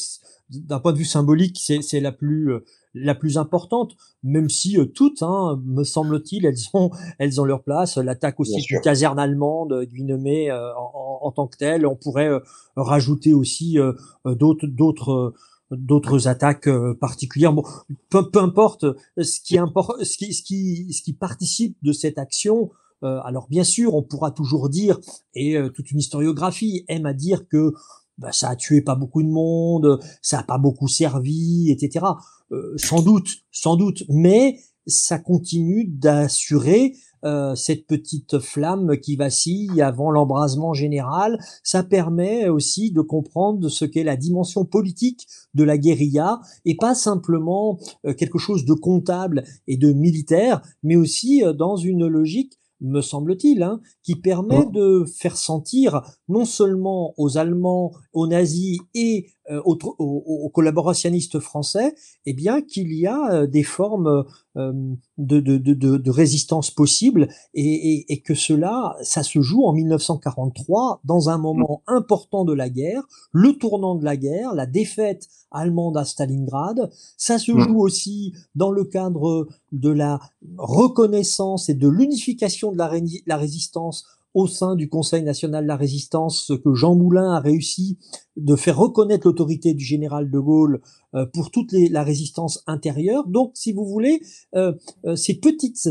[0.50, 2.52] d'un point de vue symbolique, c'est la plus
[2.94, 7.62] la plus importante, même si euh, toutes, hein, me semble-t-il, elles ont, elles ont leur
[7.62, 7.96] place.
[7.96, 11.86] L'attaque aussi du caserne allemande, Guinemé euh, en, en, tant que telle.
[11.86, 12.40] On pourrait euh,
[12.76, 13.78] rajouter aussi
[14.24, 15.34] d'autres, d'autres
[15.70, 17.52] d'autres attaques particulières.
[17.52, 17.62] Bon,
[18.08, 18.86] peu, peu importe,
[19.18, 22.70] ce qui, importe, ce, qui, ce, qui, ce qui participe de cette action,
[23.02, 24.98] alors bien sûr, on pourra toujours dire,
[25.34, 27.74] et toute une historiographie aime à dire que
[28.18, 32.04] bah, ça a tué pas beaucoup de monde, ça a pas beaucoup servi, etc.
[32.52, 39.82] Euh, sans doute, sans doute, mais ça continue d'assurer euh, cette petite flamme qui vacille
[39.82, 41.38] avant l'embrasement général.
[41.62, 46.94] Ça permet aussi de comprendre ce qu'est la dimension politique de la guérilla et pas
[46.94, 53.00] simplement euh, quelque chose de comptable et de militaire, mais aussi dans une logique me
[53.00, 59.62] semble-t-il, hein, qui permet de faire sentir non seulement aux Allemands, aux nazis et euh,
[59.64, 61.94] aux, collaborationnistes français,
[62.26, 64.72] eh bien qu'il y a euh, des formes euh,
[65.16, 69.72] de, de, de, de, résistance possibles et, et, et, que cela, ça se joue en
[69.72, 75.28] 1943 dans un moment important de la guerre, le tournant de la guerre, la défaite
[75.50, 76.90] allemande à Stalingrad.
[77.16, 80.20] Ça se joue aussi dans le cadre de la
[80.58, 82.90] reconnaissance et de l'unification de la,
[83.26, 84.04] la résistance
[84.34, 87.98] au sein du Conseil national de la résistance ce que Jean Moulin a réussi
[88.36, 90.80] de faire reconnaître l'autorité du général de Gaulle
[91.14, 93.26] euh, pour toute la résistance intérieure.
[93.26, 94.20] Donc, si vous voulez,
[94.54, 94.72] euh,
[95.06, 95.88] euh, ces petites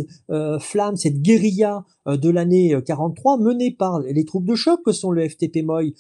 [0.60, 5.28] flammes, cette guérilla de l'année 43 menée par les troupes de choc que sont le
[5.28, 5.94] FTP Moy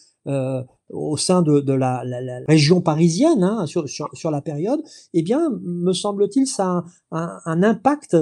[0.89, 2.03] au sein de, la,
[2.47, 4.81] région parisienne hein, sur, la période,
[5.13, 8.17] eh bien, me semble-t-il, ça a un impact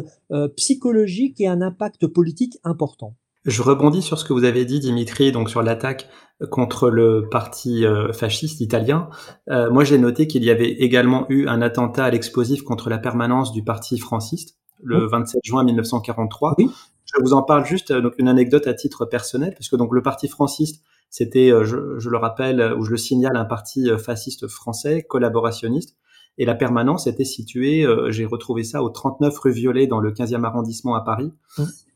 [0.56, 3.15] psychologique et un impact politique important.
[3.45, 6.10] Je rebondis sur ce que vous avez dit, Dimitri, donc sur l'attaque
[6.49, 9.10] contre le parti euh, fasciste italien.
[9.49, 12.97] Euh, moi, j'ai noté qu'il y avait également eu un attentat à l'explosif contre la
[12.97, 16.55] permanence du parti franciste le 27 juin 1943.
[16.60, 20.01] Je vous en parle juste, euh, donc une anecdote à titre personnel, puisque donc le
[20.01, 25.03] parti franciste, c'était, je, je, le rappelle ou je le signale, un parti fasciste français,
[25.03, 25.95] collaborationniste.
[26.38, 30.43] Et la permanence était située, j'ai retrouvé ça au 39 rue Violet dans le 15e
[30.43, 31.31] arrondissement à Paris.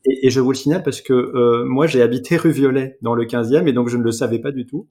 [0.04, 3.24] Et, je vous le signale parce que euh, moi, j'ai habité rue Violet dans le
[3.24, 4.86] 15e et donc je ne le savais pas du tout.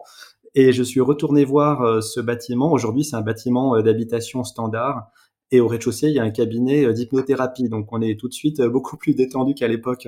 [0.56, 2.72] Et je suis retourné voir euh, ce bâtiment.
[2.72, 5.10] Aujourd'hui, c'est un bâtiment euh, d'habitation standard.
[5.52, 7.70] Et au rez-de-chaussée, il y a un cabinet d'hypnothérapie.
[7.70, 10.08] Donc, on est tout de suite beaucoup plus détendu qu'à l'époque.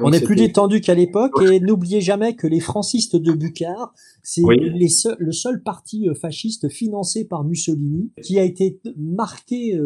[0.00, 1.32] On est plus détendu qu'à l'époque.
[1.42, 7.44] Et n'oubliez jamais que les francistes de Bucard, c'est le seul parti fasciste financé par
[7.44, 9.78] Mussolini qui a été marqué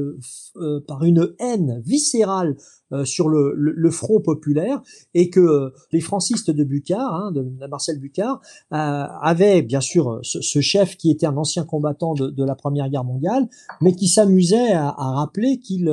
[0.87, 2.57] par une haine viscérale
[2.93, 4.81] euh, sur le, le, front populaire
[5.13, 8.41] et que euh, les francistes de Bucard, hein, de, Marcel Bucard,
[8.73, 12.89] euh, avaient bien sûr ce, chef qui était un ancien combattant de, de la Première
[12.89, 13.49] Guerre mondiale,
[13.81, 15.91] mais qui s'amusait à, à, rappeler qu'il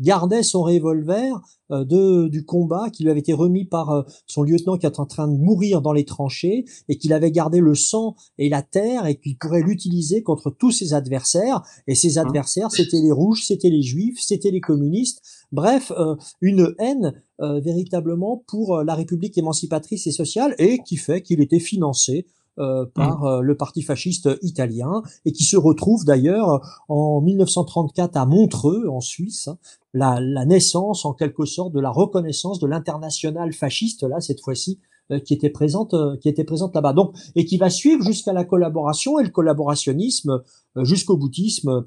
[0.00, 1.40] gardait son revolver
[1.72, 5.00] euh, de, du combat qui lui avait été remis par euh, son lieutenant qui était
[5.00, 8.62] en train de mourir dans les tranchées et qu'il avait gardé le sang et la
[8.62, 11.62] terre et qu'il pourrait l'utiliser contre tous ses adversaires.
[11.86, 15.22] Et ses hein adversaires, c'était les rouges, c'était les juifs, c'était les communistes.
[15.52, 21.42] Bref, euh, une haine véritablement pour la République émancipatrice et sociale et qui fait qu'il
[21.42, 22.24] était financé
[22.58, 23.26] euh, par mmh.
[23.26, 29.02] euh, le parti fasciste italien et qui se retrouve d'ailleurs en 1934 à Montreux en
[29.02, 29.50] Suisse,
[29.92, 34.80] la, la, naissance en quelque sorte de la reconnaissance de l'international fasciste là cette fois-ci
[35.26, 36.94] qui était présente, qui était présente là-bas.
[36.94, 40.42] Donc, et qui va suivre jusqu'à la collaboration et le collaborationnisme
[40.78, 41.84] jusqu'au bouddhisme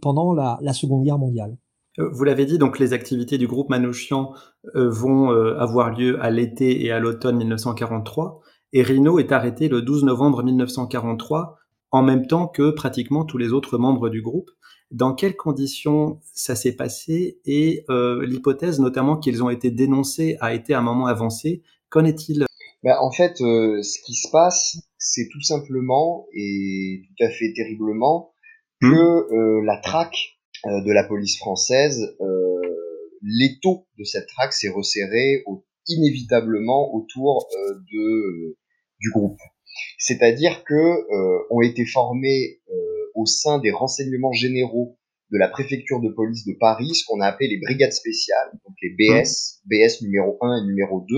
[0.00, 1.56] pendant la, la Seconde Guerre mondiale.
[1.98, 4.32] Vous l'avez dit, donc les activités du groupe Manouchian
[4.74, 8.42] vont avoir lieu à l'été et à l'automne 1943.
[8.74, 11.58] Et Rino est arrêté le 12 novembre 1943,
[11.90, 14.50] en même temps que pratiquement tous les autres membres du groupe.
[14.90, 20.54] Dans quelles conditions ça s'est passé et euh, l'hypothèse notamment qu'ils ont été dénoncés a
[20.54, 21.62] été à un moment avancé.
[21.90, 22.46] Qu'en est-il?
[22.82, 27.52] Ben, En fait, euh, ce qui se passe, c'est tout simplement et tout à fait
[27.54, 28.32] terriblement
[28.80, 29.34] que hmm.
[29.34, 32.16] euh, la traque de la police française,
[33.20, 35.44] l'étau de cette traque s'est resserré
[35.88, 37.48] inévitablement autour
[37.92, 38.56] de
[39.02, 39.38] du groupe.
[39.98, 42.74] C'est-à-dire que euh, ont été formés euh,
[43.14, 44.96] au sein des renseignements généraux
[45.30, 48.76] de la préfecture de police de Paris ce qu'on a appelé les brigades spéciales, donc
[48.82, 51.16] les BS, BS numéro 1 et numéro 2.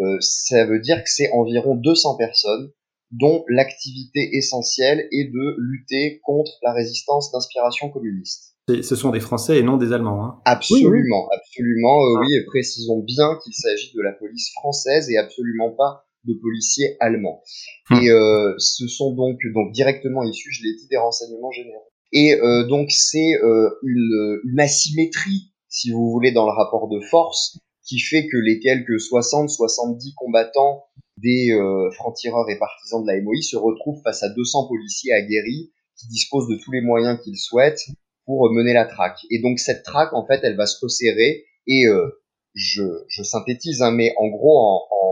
[0.00, 2.72] Euh, ça veut dire que c'est environ 200 personnes
[3.12, 8.54] dont l'activité essentielle est de lutter contre la résistance d'inspiration communiste.
[8.68, 10.24] Ce sont des Français et non des Allemands.
[10.24, 10.40] Hein.
[10.46, 12.00] Absolument, absolument.
[12.00, 16.34] Euh, oui, et précisons bien qu'il s'agit de la police française et absolument pas de
[16.40, 17.42] policiers allemands.
[17.90, 18.02] Hum.
[18.02, 21.88] Et euh, ce sont donc donc directement issus, je l'ai dit, des renseignements généraux.
[22.12, 27.00] Et euh, donc c'est euh, une, une asymétrie, si vous voulez, dans le rapport de
[27.00, 30.84] force, qui fait que les quelques 60-70 combattants
[31.18, 35.72] des euh, francs-tireurs et partisans de la MOI se retrouvent face à 200 policiers aguerris
[35.96, 37.86] qui disposent de tous les moyens qu'ils souhaitent
[38.26, 39.18] pour mener la traque.
[39.30, 42.08] Et donc cette traque, en fait, elle va se resserrer et euh,
[42.54, 45.03] je, je synthétise, hein, mais en gros, en, en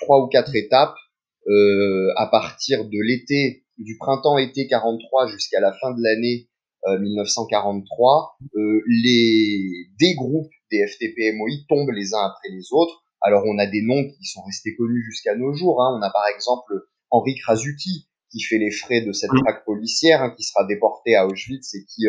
[0.00, 0.96] trois ou quatre étapes
[1.48, 6.48] euh, à partir de l'été, du printemps-été 43 jusqu'à la fin de l'année
[6.94, 13.02] 1943, euh, euh, les des groupes des FTP-MOI tombent les uns après les autres.
[13.20, 15.82] Alors on a des noms qui sont restés connus jusqu'à nos jours.
[15.82, 15.98] Hein.
[15.98, 16.72] On a par exemple
[17.10, 21.26] Henri Krasuki qui fait les frais de cette traque policière, hein, qui sera déporté à
[21.26, 22.06] Auschwitz et qui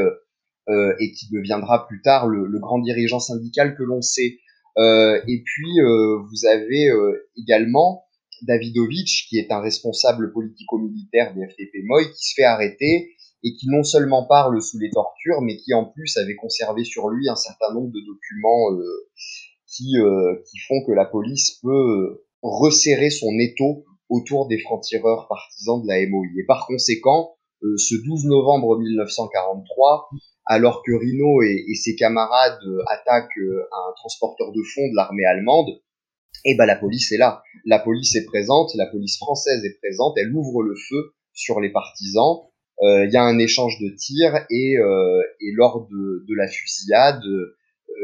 [0.69, 4.37] euh, et qui deviendra plus tard le, le grand dirigeant syndical que l'on sait.
[4.77, 8.05] Euh, et puis, euh, vous avez euh, également
[8.43, 13.11] Davidovich, qui est un responsable politico-militaire des FTP Moy, qui se fait arrêter
[13.43, 17.09] et qui non seulement parle sous les tortures, mais qui en plus avait conservé sur
[17.09, 18.69] lui un certain nombre de documents
[19.67, 19.93] qui
[20.67, 26.25] font que la police peut resserrer son étau autour des francs-tireurs partisans de la MOI.
[26.39, 30.09] Et par conséquent, ce 12 novembre 1943,
[30.47, 35.25] alors que Rino et, ses camarades euh, attaquent euh, un transporteur de fonds de l'armée
[35.25, 35.69] allemande,
[36.45, 37.43] et eh ben la police est là.
[37.65, 41.69] La police est présente, la police française est présente, elle ouvre le feu sur les
[41.69, 42.43] partisans.
[42.83, 44.75] Euh, il y a un échange de tirs et,
[45.55, 47.21] lors de, la fusillade,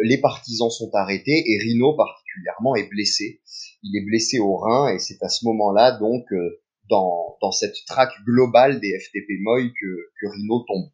[0.01, 3.41] les partisans sont arrêtés et Rino particulièrement est blessé.
[3.83, 6.25] Il est blessé au rein et c'est à ce moment-là donc
[6.89, 10.89] dans, cette traque globale des FTP Moy que, que Rino tombe.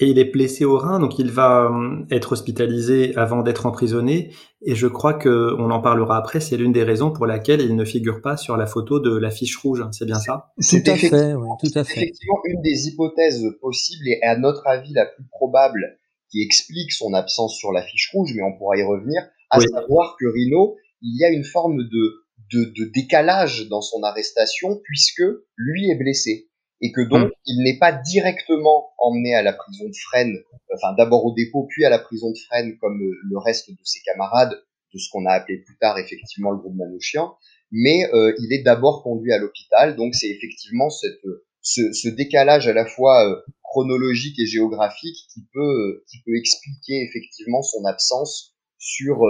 [0.00, 4.32] Et il est blessé au rein, donc il va hum, être hospitalisé avant d'être emprisonné.
[4.62, 6.40] Et je crois que on en parlera après.
[6.40, 9.30] C'est l'une des raisons pour laquelle il ne figure pas sur la photo de la
[9.30, 9.84] fiche rouge.
[9.92, 10.52] C'est bien ça?
[10.68, 12.00] Tout à fait, oui, tout à fait.
[12.00, 15.98] Effectivement, une des hypothèses possibles et à notre avis la plus probable
[16.30, 20.16] qui explique son absence sur la fiche rouge, mais on pourra y revenir, à savoir
[20.18, 25.22] que Rino, il y a une forme de, de, de décalage dans son arrestation puisque
[25.56, 26.48] lui est blessé
[26.80, 27.32] et que donc mm.
[27.46, 30.38] il n'est pas directement emmené à la prison de Fresnes,
[30.74, 33.76] enfin d'abord au dépôt puis à la prison de Fresnes comme euh, le reste de
[33.84, 37.34] ses camarades de ce qu'on a appelé plus tard effectivement le groupe Manouchian,
[37.72, 41.20] mais euh, il est d'abord conduit à l'hôpital, donc c'est effectivement cette,
[41.62, 47.02] ce, ce, décalage à la fois euh, chronologique et géographique qui peut, qui peut expliquer
[47.02, 49.22] effectivement son absence sur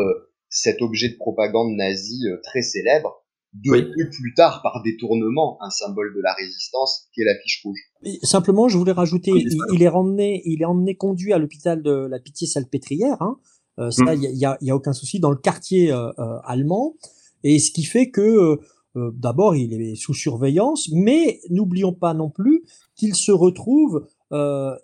[0.50, 3.23] cet objet de propagande nazie très célèbre
[3.54, 7.78] devenu plus tard par détournement un symbole de la résistance qui est la fiche rouge.
[8.22, 12.18] simplement, je voulais rajouter, il, est emmené, il est emmené conduit à l'hôpital de la
[12.18, 13.20] Pitié-Salpêtrière.
[13.20, 13.38] Hein.
[13.78, 14.22] Euh, ça, mm.
[14.22, 16.94] il y, a, y, a, aucun souci dans le quartier euh, euh, allemand.
[17.42, 18.58] Et ce qui fait que
[18.96, 22.62] d'abord, il est sous surveillance, mais n'oublions pas non plus
[22.94, 24.06] qu'il se retrouve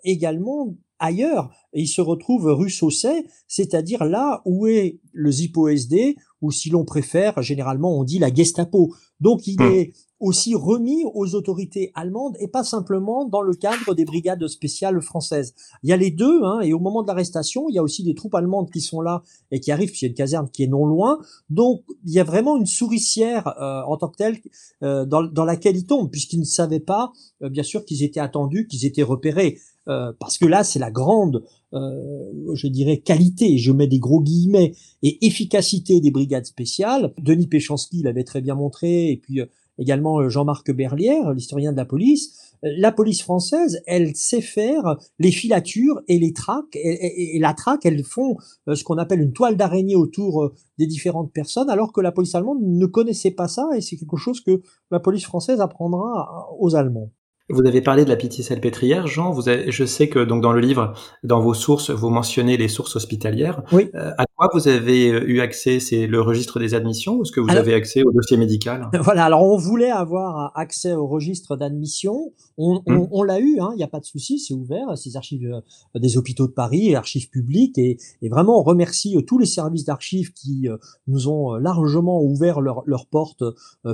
[0.03, 1.49] également ailleurs.
[1.73, 6.85] Et il se retrouve rue Sausset, c'est-à-dire là où est le Zippo-SD, ou si l'on
[6.85, 8.93] préfère, généralement on dit la Gestapo.
[9.19, 9.71] Donc il hmm.
[9.71, 15.01] est aussi remis aux autorités allemandes et pas simplement dans le cadre des brigades spéciales
[15.01, 15.55] françaises.
[15.83, 18.03] Il y a les deux, hein, et au moment de l'arrestation, il y a aussi
[18.03, 20.63] des troupes allemandes qui sont là et qui arrivent, il y a une caserne qui
[20.63, 21.19] est non loin.
[21.49, 24.39] Donc il y a vraiment une souricière euh, en tant que telle
[24.83, 28.19] euh, dans, dans, laquelle ils tombent, puisqu'ils ne savaient pas, euh, bien sûr, qu'ils étaient
[28.19, 29.57] attendus, qu'ils étaient repérés.
[29.85, 35.25] Parce que là, c'est la grande, je dirais, qualité, je mets des gros guillemets, et
[35.25, 37.13] efficacité des brigades spéciales.
[37.21, 39.41] Denis Péchanski l'avait très bien montré, et puis
[39.77, 46.01] également Jean-Marc Berlière, l'historien de la police la police française, elle sait faire les filatures
[46.07, 46.75] et les traques.
[46.75, 50.87] Et, la traque, elles font euh, ce qu'on appelle une toile d'araignée autour euh, des
[50.87, 54.41] différentes personnes, alors que la police allemande ne connaissait pas ça, et c'est quelque chose
[54.41, 57.11] que la police française apprendra aux Allemands.
[57.49, 59.31] Vous avez parlé de la pitié salpêtrière, Jean.
[59.31, 62.67] Vous avez, je sais que donc dans le livre, dans vos sources, vous mentionnez les
[62.67, 63.63] sources hospitalières.
[63.71, 63.89] Oui.
[63.95, 65.79] Euh, à quoi vous avez eu accès?
[65.79, 68.89] C'est le registre des admissions ou est-ce que vous avez accès au dossier médical?
[69.01, 69.25] Voilà.
[69.25, 72.31] Alors on voulait avoir accès au registre d'admission.
[72.57, 73.59] On, on, on l'a eu.
[73.59, 74.95] Hein, il n'y a pas de souci, c'est ouvert.
[74.95, 79.21] Ces archives euh, des hôpitaux de Paris, archives publiques, et, et vraiment on remercie euh,
[79.21, 80.67] tous les services d'archives qui
[81.07, 83.43] nous ont largement ouvert leurs leur portes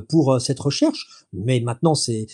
[0.10, 1.26] pour cette recherche.
[1.34, 2.28] Mais maintenant c'est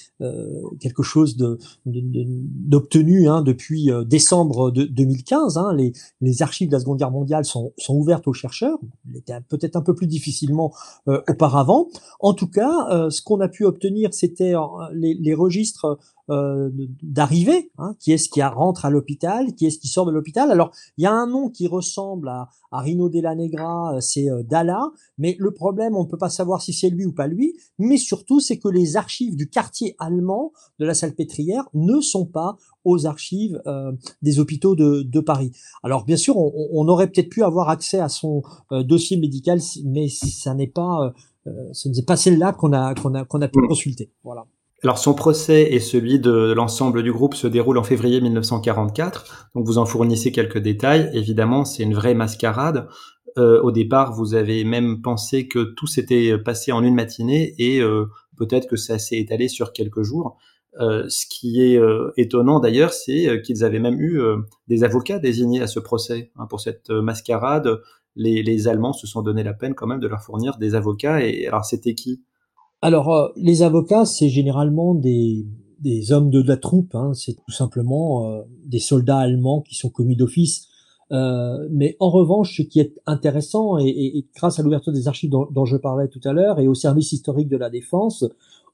[0.80, 1.38] quelque chose
[1.86, 5.58] d'obtenu hein, depuis euh, décembre de 2015.
[5.58, 5.76] Hein,
[6.22, 8.80] les, archives de la Seconde Guerre mondiale sont, ouvertes aux chercheurs,
[9.50, 10.74] peut-être un peu plus difficilement
[11.08, 11.90] euh, auparavant.
[12.20, 14.54] En tout cas, euh, ce qu'on a pu obtenir, c'était
[14.94, 16.70] les, registres euh,
[17.02, 20.52] d'arrivée, hein, qui est-ce qui rentre à l'hôpital, qui est-ce qui sort de l'hôpital?
[20.52, 24.30] Alors, il y a un nom qui ressemble à, à Rino Della Negra, euh, c'est
[24.30, 27.28] euh, Dalla, mais le problème, on ne peut pas savoir si c'est lui ou pas
[27.28, 32.26] lui, mais surtout, c'est que les archives du quartier allemand de la Salpêtrière ne sont
[32.26, 32.56] pas
[32.86, 33.62] aux archives
[34.22, 35.52] des hôpitaux de, de, Paris.
[35.84, 40.10] Alors bien sûr, on, on aurait peut-être pu avoir accès à son dossier médical, mais
[40.10, 41.14] ça n'est pas,
[41.72, 43.68] ce n'est pas celle-là qu'on a qu'on a qu'on a pu mmh.
[43.68, 44.12] consulter.
[44.26, 44.46] Voilà.
[44.84, 49.66] Alors son procès et celui de l'ensemble du groupe se déroulent en février 1944, donc
[49.66, 51.10] vous en fournissez quelques détails.
[51.14, 52.90] Évidemment, c'est une vraie mascarade.
[53.38, 57.80] Euh, au départ, vous avez même pensé que tout s'était passé en une matinée et
[57.80, 60.38] euh, peut-être que ça s'est étalé sur quelques jours.
[60.82, 61.80] Euh, ce qui est
[62.18, 64.22] étonnant d'ailleurs, c'est qu'ils avaient même eu
[64.68, 67.80] des avocats désignés à ce procès hein, pour cette mascarade.
[68.18, 71.26] Les, les Allemands se sont donné la peine quand même de leur fournir des avocats.
[71.26, 72.22] Et alors, c'était qui?
[72.84, 75.46] Alors, euh, les avocats, c'est généralement des,
[75.80, 79.90] des, hommes de la troupe, hein, c'est tout simplement euh, des soldats allemands qui sont
[79.90, 80.68] commis d'office.
[81.14, 85.64] Euh, mais en revanche, ce qui est intéressant, et, grâce à l'ouverture des archives dont,
[85.64, 88.26] je parlais tout à l'heure, et au service historique de la défense,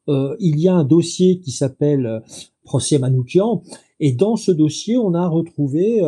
[0.07, 2.23] il y a un dossier qui s'appelle
[2.63, 3.61] procès Manoukian,
[3.99, 6.01] et dans ce dossier, on a retrouvé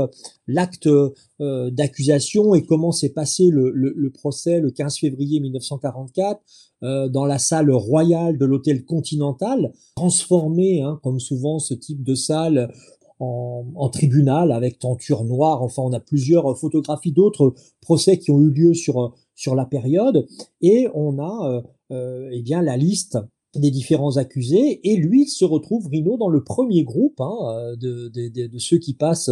[0.47, 0.89] l'acte
[1.39, 6.41] d'accusation et comment s'est passé le, le, le, procès le 15 février 1944
[6.83, 12.15] euh, dans la salle royale de l'hôtel Continental, transformé, hein, comme souvent ce type de
[12.15, 12.71] salle,
[13.19, 15.61] en, en, tribunal avec tenture noire.
[15.61, 20.27] Enfin, on a plusieurs photographies d'autres procès qui ont eu lieu sur sur la période,
[20.61, 23.17] et on a euh, euh eh bien la liste
[23.55, 28.07] des différents accusés, et lui il se retrouve Rino dans le premier groupe hein, de,
[28.07, 29.29] de, de, ceux qui passent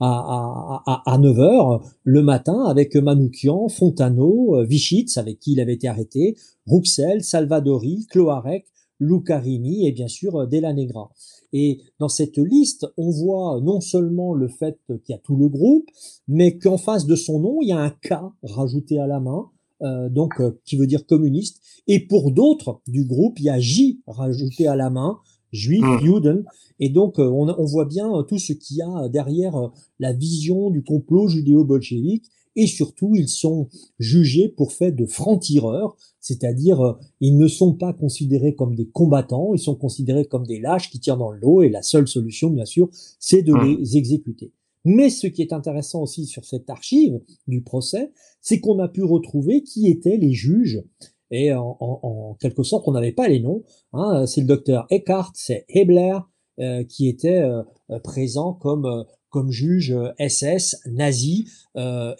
[0.00, 5.88] à, à, à 9h le matin avec Manoukian, Fontano, Vichitz avec qui il avait été
[5.88, 8.66] arrêté, Rouxel, Salvadori, Cloarec,
[9.00, 11.10] Lucarini et bien sûr Della Negra.
[11.52, 15.48] Et dans cette liste, on voit non seulement le fait qu'il y a tout le
[15.48, 15.88] groupe,
[16.26, 19.50] mais qu'en face de son nom, il y a un K rajouté à la main,
[19.84, 21.60] euh, donc euh, qui veut dire communiste.
[21.86, 25.18] Et pour d'autres du groupe, il y a J rajouté à la main,
[25.52, 25.84] juif.
[26.02, 26.44] Juden.
[26.80, 29.70] Et donc euh, on, on, voit bien tout ce qu'il y a derrière
[30.00, 33.68] la vision du complot judéo-bolchevique et surtout ils sont
[33.98, 39.54] jugés pour fait de francs-tireurs, c'est-à-dire euh, ils ne sont pas considérés comme des combattants,
[39.54, 42.50] ils sont considérés comme des lâches qui tirent dans le lot et la seule solution
[42.50, 43.76] bien sûr c'est de mmh.
[43.78, 44.52] les exécuter.
[44.84, 49.02] Mais ce qui est intéressant aussi sur cette archive du procès, c'est qu'on a pu
[49.02, 50.82] retrouver qui étaient les juges.
[51.30, 53.64] Et en, quelque sorte, on n'avait pas les noms.
[53.92, 54.26] Hein.
[54.26, 56.18] C'est le docteur Eckhart, c'est Hebler,
[56.60, 57.64] euh, qui était euh,
[58.04, 61.48] présent comme euh, comme juge SS euh, nazi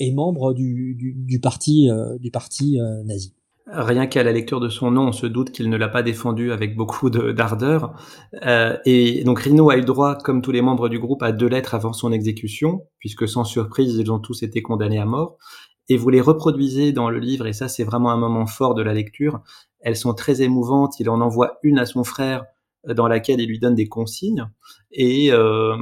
[0.00, 3.32] et membre du, du, parti, du parti nazi.
[3.66, 6.52] Rien qu'à la lecture de son nom, on se doute qu'il ne l'a pas défendu
[6.52, 7.94] avec beaucoup d'ardeur.
[8.44, 11.48] Euh, et donc Rino a eu droit, comme tous les membres du groupe, à deux
[11.48, 15.38] lettres avant son exécution, puisque sans surprise, ils ont tous été condamnés à mort.
[15.88, 18.82] Et vous les reproduisez dans le livre, et ça c'est vraiment un moment fort de
[18.82, 19.40] la lecture.
[19.80, 21.00] Elles sont très émouvantes.
[21.00, 22.44] Il en envoie une à son frère
[22.86, 24.46] dans laquelle il lui donne des consignes
[24.92, 25.76] et euh,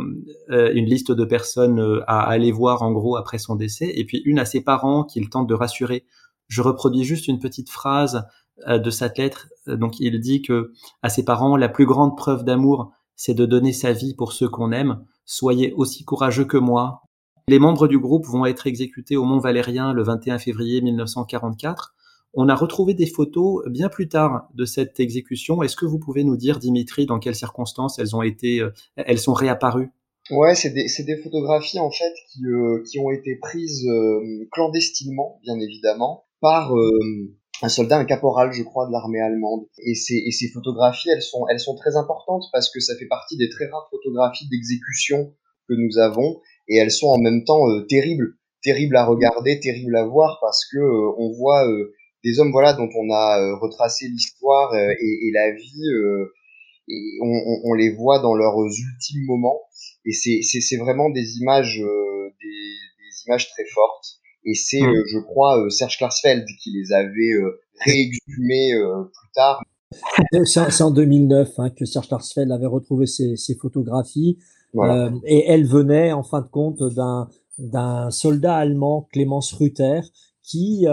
[0.51, 4.05] euh, une liste de personnes euh, à aller voir en gros après son décès, et
[4.05, 6.05] puis une à ses parents qu'il tente de rassurer.
[6.49, 8.27] Je reproduis juste une petite phrase
[8.67, 9.49] de cette lettre.
[9.67, 10.73] Donc il dit que
[11.03, 14.49] à ses parents, la plus grande preuve d'amour, c'est de donner sa vie pour ceux
[14.49, 15.05] qu'on aime.
[15.25, 17.03] Soyez aussi courageux que moi.
[17.49, 21.95] Les membres du groupe vont être exécutés au Mont Valérien le 21 février 1944.
[22.35, 25.63] On a retrouvé des photos bien plus tard de cette exécution.
[25.63, 29.19] Est-ce que vous pouvez nous dire, Dimitri, dans quelles circonstances elles ont été, euh, elles
[29.19, 29.91] sont réapparues?
[30.31, 35.41] Ouais, c'est des, des, photographies en fait qui, euh, qui ont été prises euh, clandestinement,
[35.43, 36.91] bien évidemment, par euh,
[37.63, 39.65] un soldat, un caporal, je crois, de l'armée allemande.
[39.79, 43.07] Et ces, et ces photographies, elles sont, elles sont très importantes parce que ça fait
[43.07, 45.35] partie des très rares photographies d'exécution
[45.69, 50.05] que nous avons, et elles sont en même temps terribles, terribles à regarder, terribles à
[50.05, 51.65] voir parce que on voit
[52.25, 55.89] des hommes, voilà, dont on a retracé l'histoire et, et, la vie
[56.89, 59.61] et on, on, les voit dans leurs ultimes moments.
[60.05, 64.89] Et c'est vraiment des images euh, des, des, images très fortes et c'est mm.
[64.89, 67.33] euh, je crois euh, Serge Klarsfeld qui les avait
[67.85, 69.63] réexhumées plus tard
[70.45, 74.39] c'est en 2009 hein, que Serge Klarsfeld avait retrouvé ces, ces photographies
[74.73, 75.13] voilà.
[75.25, 77.29] et elles venaient en fin de compte d'un
[77.59, 80.01] d'un soldat allemand Clémence Ruther
[80.43, 80.87] qui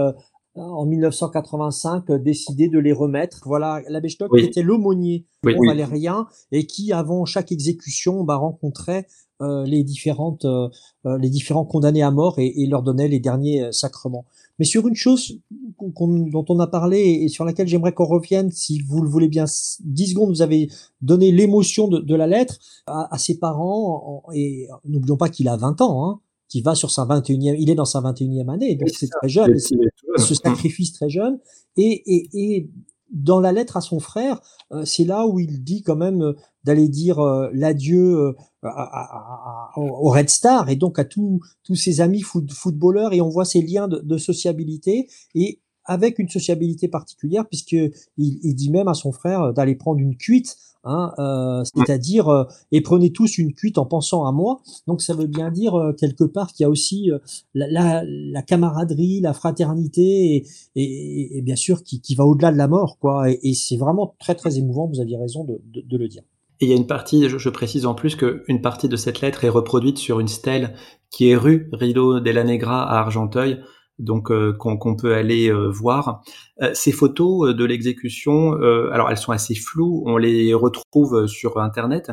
[0.59, 3.41] en 1985 décidé de les remettre.
[3.45, 9.07] Voilà, l'abbé Stock était l'aumônier oui, valérien et qui, avant chaque exécution, bah, rencontrait
[9.41, 10.67] euh, les différentes, euh,
[11.05, 14.25] euh, les différents condamnés à mort et, et, leur donnait les derniers sacrements.
[14.59, 15.39] Mais sur une chose
[15.79, 19.45] dont on a parlé et sur laquelle j'aimerais qu'on revienne, si vous le voulez bien,
[19.45, 20.69] 10 secondes, vous avez
[21.01, 25.55] donné l'émotion de, de, la lettre à, à ses parents et n'oublions pas qu'il a
[25.55, 26.05] 20 ans.
[26.05, 26.19] Hein
[26.49, 29.51] qui va sur sa 21e, il est dans sa 21e année, donc c'est très jeune,
[29.55, 31.39] il se sacrifice très jeune,
[31.77, 32.69] et, et, et
[33.11, 34.39] dans la lettre à son frère,
[34.71, 36.33] euh, c'est là où il dit quand même euh,
[36.63, 43.13] d'aller dire euh, l'adieu au Red Star et donc à tous tous ses amis footballeurs
[43.13, 47.75] et on voit ces liens de, de sociabilité et avec une sociabilité particulière puisque
[48.17, 52.79] il, dit même à son frère d'aller prendre une cuite Hein, euh, c'est-à-dire euh, et
[52.79, 54.61] prenez tous une cuite en pensant à moi.
[54.87, 57.19] Donc ça veut bien dire euh, quelque part qu'il y a aussi euh,
[57.53, 62.53] la, la, la, camaraderie, la fraternité et, et, et bien sûr qui, qui va au-delà
[62.53, 63.29] de la mort, quoi.
[63.29, 64.87] Et, et c'est vraiment très très émouvant.
[64.87, 66.23] Vous aviez raison de, de, de le dire.
[66.61, 69.19] Et il y a une partie, je, je précise en plus qu'une partie de cette
[69.19, 70.75] lettre est reproduite sur une stèle
[71.09, 73.59] qui est rue Rio della Negra à Argenteuil,
[73.99, 76.23] donc euh, qu'on peut aller euh, voir.
[76.61, 78.53] Euh, ces photos de l'exécution,
[78.91, 82.11] alors elles sont assez floues, on les retrouve sur Internet.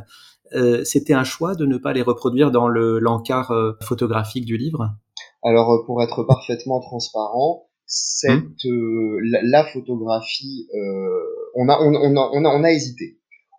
[0.84, 4.90] C'était un choix de ne pas les reproduire dans le l'encart photographique du livre?
[5.42, 9.18] Alors pour être parfaitement transparent, cette mmh.
[9.42, 10.68] la, photographie,
[11.56, 13.18] on a on, on, a on a on a hésité.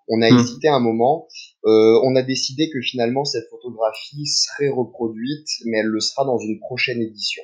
[0.09, 0.39] On a mmh.
[0.39, 1.27] hésité un moment.
[1.65, 6.37] Euh, on a décidé que finalement cette photographie serait reproduite, mais elle le sera dans
[6.37, 7.43] une prochaine édition.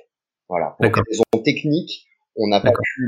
[0.54, 3.08] Voilà, pour des raisons techniques, on n'a pas pu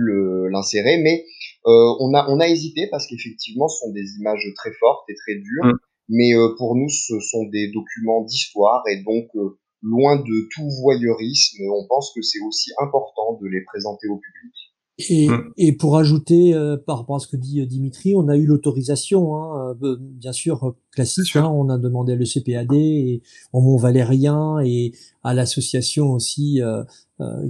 [0.50, 1.26] l'insérer, mais
[1.68, 5.14] euh, on a on a hésité parce qu'effectivement, ce sont des images très fortes et
[5.14, 5.78] très dures, mm.
[6.10, 10.68] mais euh, pour nous, ce sont des documents d'histoire et donc euh, loin de tout
[10.82, 14.54] voyeurisme, on pense que c'est aussi important de les présenter au public.
[14.98, 15.52] Et, mm.
[15.58, 18.46] et, pour ajouter euh, par rapport à ce que dit euh, Dimitri, on a eu
[18.46, 21.36] l'autorisation, hein, euh, bien sûr classique.
[21.36, 23.22] Hein, on a demandé le CPAD et
[23.52, 24.94] au Mont Valérien et
[25.24, 26.62] à l'association aussi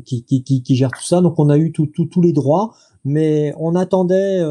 [0.06, 1.22] qui, qui, qui, qui, gère tout ça.
[1.22, 2.74] Donc on a eu tous les droits,
[3.04, 4.42] mais on attendait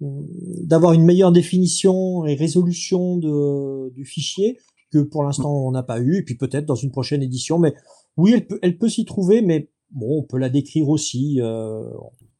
[0.00, 4.58] d'avoir une meilleure définition et résolution de, du fichier
[4.90, 6.16] que pour l'instant on n'a pas eu.
[6.16, 7.74] Et puis peut-être dans une prochaine édition, mais
[8.16, 11.40] oui, elle peut, elle peut s'y trouver, mais bon, on peut la décrire aussi.
[11.40, 11.84] Euh,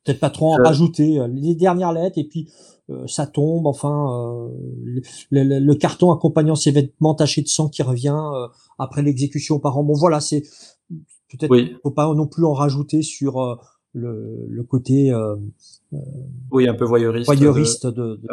[0.04, 2.48] peut-être pas trop en rajouter euh, les dernières lettres et puis
[2.90, 4.48] euh, ça tombe enfin euh,
[5.30, 8.18] le, le, carton accompagnant ses vêtements tachés de sang qui revient
[8.78, 9.84] après l'exécution par an.
[9.84, 10.42] Bon voilà c'est
[11.30, 11.76] peut-être oui.
[11.82, 13.60] faut pas non plus en rajouter sur
[13.92, 15.12] le, le, côté
[16.50, 18.28] oui un peu voyeuriste voyeuriste de, de...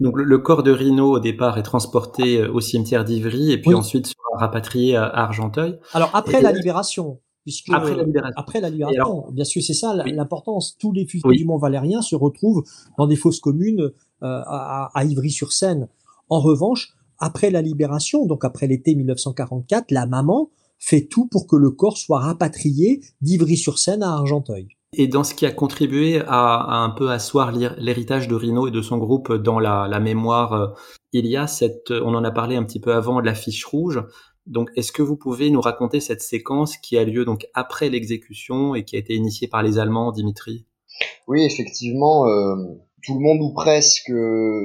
[0.00, 4.06] donc le, corps de Rhino au départ est transporté au cimetière d'Ivry et puis ensuite
[4.06, 5.78] sera rapatrié à Argenteuil.
[5.94, 9.94] Alors après la libération puisque après la libération, après la libération bien sûr, c'est ça
[9.94, 10.76] l'importance.
[10.78, 12.64] Tous les fusils du Mont Valérien se retrouvent
[12.98, 15.88] dans des fosses communes euh, à, à Ivry-sur-Seine.
[16.28, 21.54] En revanche, après la libération, donc après l'été 1944, la maman fait tout pour que
[21.54, 24.68] le corps soit rapatrié d'Ivry-sur-Seine à Argenteuil.
[24.96, 28.70] Et dans ce qui a contribué à, à un peu asseoir l'héritage de Rino et
[28.70, 30.66] de son groupe dans la, la mémoire, euh,
[31.12, 33.64] il y a cette, on en a parlé un petit peu avant, de la fiche
[33.64, 34.02] rouge,
[34.46, 38.74] donc, est-ce que vous pouvez nous raconter cette séquence qui a lieu donc après l'exécution
[38.74, 40.66] et qui a été initiée par les Allemands, Dimitri?
[41.28, 42.56] Oui, effectivement, euh,
[43.04, 44.12] tout le monde ou presque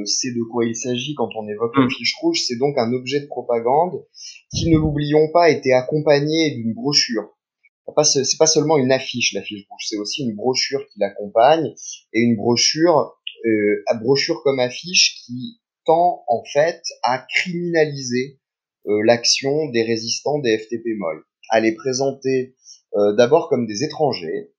[0.05, 1.91] sait de quoi il s'agit quand on évoque la hmm.
[1.91, 2.41] fiche rouge.
[2.47, 4.03] C'est donc un objet de propagande
[4.51, 7.36] qui, ne l'oublions pas, était accompagné d'une brochure.
[8.03, 11.73] C'est pas seulement une affiche, la fiche rouge, c'est aussi une brochure qui l'accompagne
[12.13, 18.39] et une brochure, euh, brochure comme affiche qui tend en fait à criminaliser
[18.87, 22.55] euh, l'action des résistants des FTP-MOL, à les présenter
[22.95, 24.51] euh, d'abord comme des étrangers,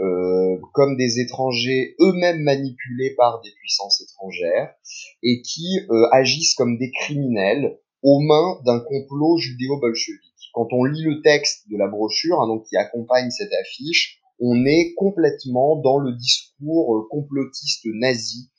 [0.00, 4.74] euh, comme des étrangers eux-mêmes manipulés par des puissances étrangères
[5.22, 5.78] et qui
[6.12, 10.37] agissent comme des criminels aux mains d'un complot judéo-bolchevique.
[10.52, 14.64] Quand on lit le texte de la brochure, hein, donc qui accompagne cette affiche, on
[14.66, 18.50] est complètement dans le discours euh, complotiste nazi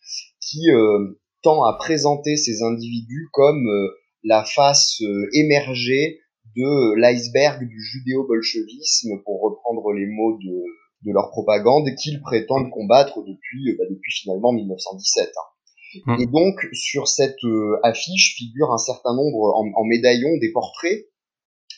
[0.41, 3.87] qui euh, tend à présenter ces individus comme euh,
[4.23, 5.01] la face
[5.33, 6.19] émergée
[6.57, 13.19] de l'iceberg du judéo-bolchevisme, pour reprendre les mots de, de leur propagande, qu'ils prétendent combattre
[13.19, 15.29] depuis, bah, depuis finalement 1917.
[15.29, 16.11] Hein.
[16.11, 16.21] Hum.
[16.21, 17.39] Et donc, sur cette
[17.83, 21.05] affiche figure un certain nombre en, en médaillons des portraits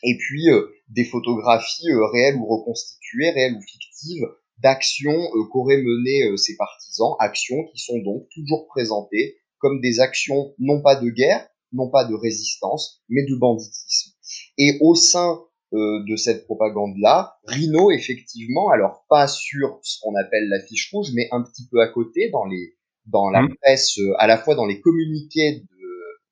[0.03, 4.25] et puis euh, des photographies euh, réelles ou reconstituées, réelles ou fictives,
[4.59, 10.53] d'actions euh, qu'auraient menées ces partisans, actions qui sont donc toujours présentées comme des actions
[10.59, 14.11] non pas de guerre, non pas de résistance, mais de banditisme.
[14.57, 15.39] Et au sein
[15.73, 21.29] de cette propagande-là, Rino, effectivement, alors pas sur ce qu'on appelle la fiche rouge, mais
[21.31, 22.75] un petit peu à côté, dans les
[23.05, 23.55] dans la mmh.
[23.61, 25.87] presse, à la fois dans les communiqués de,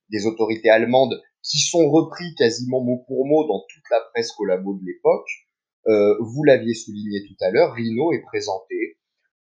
[0.09, 4.75] des autorités allemandes, qui sont repris quasiment mot pour mot dans toute la presse collabo
[4.75, 5.29] de l'époque.
[5.87, 8.97] Euh, vous l'aviez souligné tout à l'heure, Rino est présenté,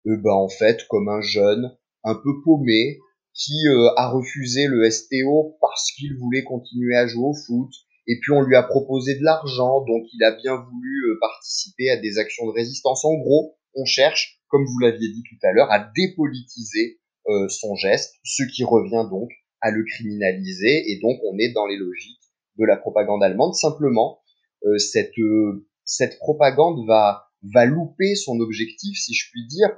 [0.06, 3.00] euh, ben, en fait, comme un jeune un peu paumé
[3.34, 7.72] qui euh, a refusé le STO parce qu'il voulait continuer à jouer au foot.
[8.08, 11.98] Et puis on lui a proposé de l'argent, donc il a bien voulu participer à
[11.98, 13.04] des actions de résistance.
[13.04, 17.02] En gros, on cherche, comme vous l'aviez dit tout à l'heure, à dépolitiser
[17.50, 19.30] son geste, ce qui revient donc
[19.62, 22.22] à le criminaliser et donc on est dans les logiques
[22.58, 23.53] de la propagande allemande.
[23.53, 24.20] Simplement,
[24.66, 29.70] euh, cette euh, cette propagande va va louper son objectif, si je puis dire,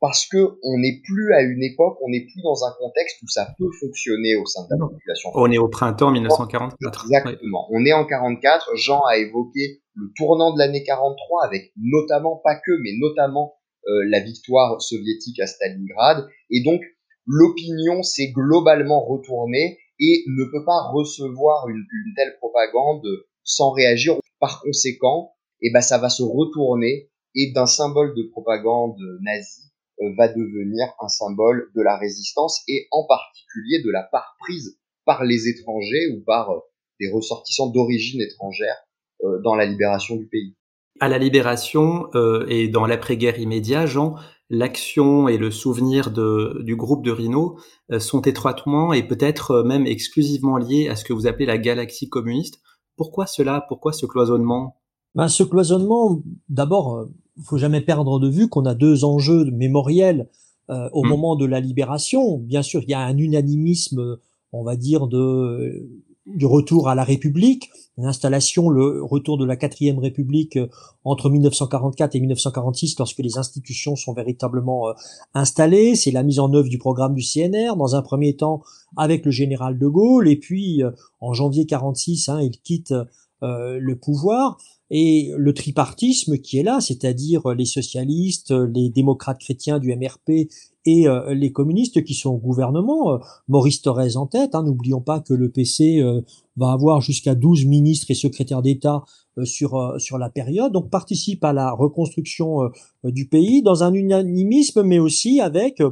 [0.00, 3.28] parce que on n'est plus à une époque, on n'est plus dans un contexte où
[3.28, 5.30] ça peut fonctionner au sein de la population.
[5.34, 7.04] On est au printemps 1944.
[7.04, 7.66] Exactement.
[7.70, 8.76] On est en 44.
[8.76, 13.54] Jean a évoqué le tournant de l'année 43 avec notamment pas que, mais notamment
[13.88, 16.28] euh, la victoire soviétique à Stalingrad.
[16.50, 16.82] Et donc
[17.26, 21.84] l'opinion s'est globalement retournée et ne peut pas recevoir une,
[22.16, 23.06] telle propagande
[23.42, 24.16] sans réagir.
[24.38, 29.70] Par conséquent, eh ben, ça va se retourner et d'un symbole de propagande nazie
[30.00, 34.78] euh, va devenir un symbole de la résistance et en particulier de la part prise
[35.06, 36.60] par les étrangers ou par euh,
[37.00, 38.76] des ressortissants d'origine étrangère
[39.24, 40.54] euh, dans la libération du pays.
[41.00, 42.06] À la libération
[42.48, 44.16] et dans l'après-guerre immédiat, Jean,
[44.50, 47.58] l'action et le souvenir de, du groupe de Rhino
[47.92, 51.58] euh, sont étroitement et peut-être euh, même exclusivement liés à ce que vous appelez la
[51.58, 52.60] galaxie communiste.
[52.96, 53.64] Pourquoi cela?
[53.68, 54.76] Pourquoi ce cloisonnement?
[55.14, 59.50] Ben, Ce cloisonnement, d'abord, il euh, faut jamais perdre de vue qu'on a deux enjeux
[59.50, 60.28] mémoriels
[60.68, 61.08] au mmh.
[61.08, 62.38] moment de la libération.
[62.38, 64.18] Bien sûr, il y a un unanimisme,
[64.50, 65.88] on va dire, de
[66.26, 70.68] du retour à la République, l'installation, le retour de la quatrième République euh,
[71.04, 74.92] entre 1944 et 1946, lorsque les institutions sont véritablement euh,
[75.34, 75.94] installées.
[75.94, 78.62] C'est la mise en œuvre du programme du CNR, dans un premier temps
[78.96, 82.94] avec le général de Gaulle, et puis euh, en janvier 46, hein, il quitte
[83.42, 84.56] le pouvoir.
[84.90, 90.48] Et le tripartisme qui est là, c'est-à-dire les socialistes, les démocrates chrétiens du MRP
[90.86, 93.18] et euh, les communistes qui sont au gouvernement, euh,
[93.48, 96.22] Maurice Thorez en tête, hein, n'oublions pas que le PC euh,
[96.56, 99.02] va avoir jusqu'à 12 ministres et secrétaires d'État
[99.44, 102.70] sur, sur la période, donc participe à la reconstruction
[103.04, 105.82] du pays dans un unanimisme, mais aussi avec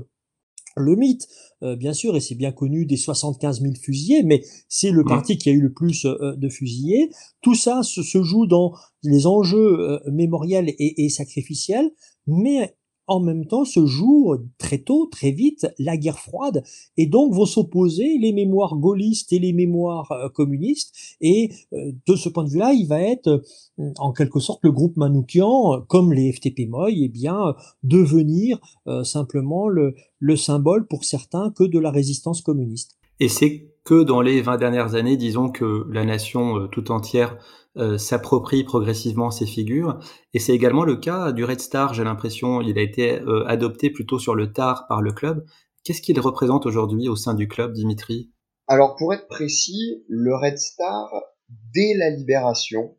[0.79, 1.29] le mythe,
[1.61, 5.51] bien sûr, et c'est bien connu des 75 000 fusillés, mais c'est le parti qui
[5.51, 7.11] a eu le plus de fusillés.
[7.43, 8.73] Tout ça se, se, joue dans
[9.03, 11.91] les enjeux mémoriels et, et sacrificiels,
[12.27, 12.75] mais
[13.07, 16.63] en même temps se joue très tôt, très vite, la guerre froide,
[16.97, 22.17] et donc vont s'opposer les mémoires gaullistes et les mémoires euh, communistes, et euh, de
[22.17, 23.29] ce point de vue-là, il va être
[23.79, 28.61] euh, en quelque sorte le groupe Manoukian, comme les FTP Moy, eh bien devenir
[29.03, 32.97] simplement le, le symbole pour certains que de la résistance communiste.
[33.21, 37.39] Et c'est que dans les 20 dernières années, disons que la nation tout entière
[37.77, 39.99] euh, s'approprie progressivement ces figures.
[40.33, 42.61] Et c'est également le cas du Red Star, j'ai l'impression.
[42.61, 45.45] Il a été euh, adopté plutôt sur le tard par le club.
[45.83, 48.31] Qu'est-ce qu'il représente aujourd'hui au sein du club, Dimitri?
[48.69, 51.09] Alors pour être précis, le Red Star,
[51.75, 52.97] dès la libération,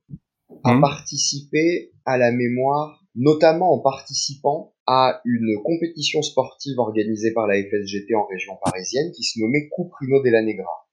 [0.64, 0.82] a mmh.
[0.82, 8.14] participé à la mémoire, notamment en participant à une compétition sportive organisée par la FSGT
[8.14, 10.85] en région parisienne qui se nommait Coupe Rino della Negra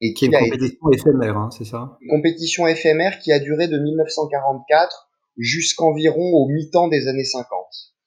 [0.00, 1.96] et qui, est une compétition éphémère, hein, c'est ça?
[2.00, 7.58] Une compétition éphémère qui a duré de 1944 jusqu'environ au mi-temps des années 50.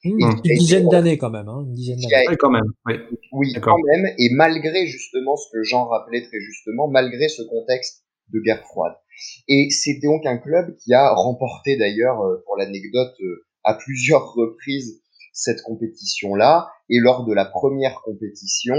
[0.04, 2.26] Mmh, une dizaine d'années quand même, hein, une dizaine d'années.
[2.28, 2.70] Oui, quand même.
[2.86, 2.94] Oui,
[3.32, 8.04] oui quand même, et malgré justement ce que Jean rappelait très justement, malgré ce contexte
[8.32, 8.94] de guerre froide.
[9.48, 14.34] Et c'est donc un club qui a remporté d'ailleurs, euh, pour l'anecdote, euh, à plusieurs
[14.34, 15.00] reprises
[15.32, 16.68] cette compétition-là.
[16.90, 18.74] Et lors de la première compétition,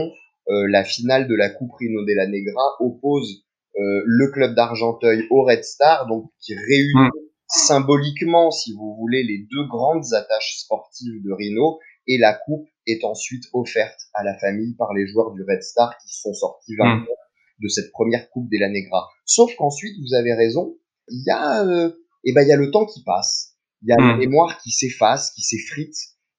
[0.47, 3.45] la finale de la Coupe Rino della Negra oppose
[3.77, 7.11] le club d'Argenteuil au Red Star, donc qui réunit mm.
[7.47, 13.03] symboliquement, si vous voulez, les deux grandes attaches sportives de Rhino, et la coupe est
[13.03, 17.03] ensuite offerte à la famille par les joueurs du Red Star qui sont sortis vainqueurs
[17.03, 17.63] mm.
[17.63, 19.09] de cette première coupe la Negra.
[19.25, 20.77] Sauf qu'ensuite, vous avez raison,
[21.09, 21.91] il y a, euh,
[22.23, 24.19] eh ben, il y a le temps qui passe, il y a la mm.
[24.19, 25.95] mémoire qui s'efface, qui s'effrite,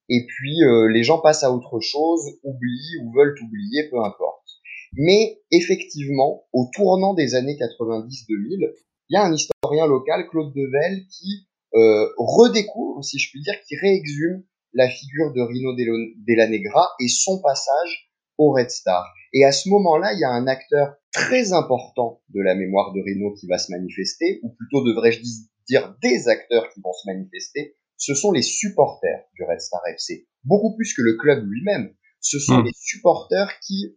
[0.09, 4.47] et puis euh, les gens passent à autre chose, oublient ou veulent oublier, peu importe.
[4.95, 8.73] Mais effectivement, au tournant des années 90-2000,
[9.09, 13.55] il y a un historien local, Claude Devel, qui euh, redécouvre, si je puis dire,
[13.67, 19.05] qui réexhume la figure de Rino Della Negra et son passage au Red Star.
[19.33, 23.01] Et à ce moment-là, il y a un acteur très important de la mémoire de
[23.01, 25.21] Rino qui va se manifester, ou plutôt devrais-je
[25.69, 30.27] dire des acteurs qui vont se manifester, ce sont les supporters du Red Star FC.
[30.45, 31.95] Beaucoup plus que le club lui-même.
[32.21, 32.67] Ce sont hmm.
[32.67, 33.97] les supporters qui,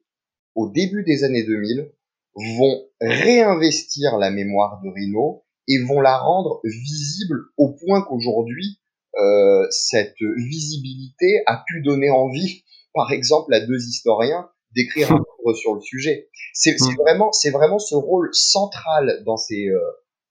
[0.56, 1.92] au début des années 2000,
[2.36, 8.80] vont réinvestir la mémoire de Rino et vont la rendre visible au point qu'aujourd'hui,
[9.18, 15.54] euh, cette visibilité a pu donner envie, par exemple, à deux historiens d'écrire un livre
[15.56, 16.30] sur le sujet.
[16.54, 16.96] C'est hmm.
[17.00, 19.80] vraiment, c'est vraiment ce rôle central dans ces euh,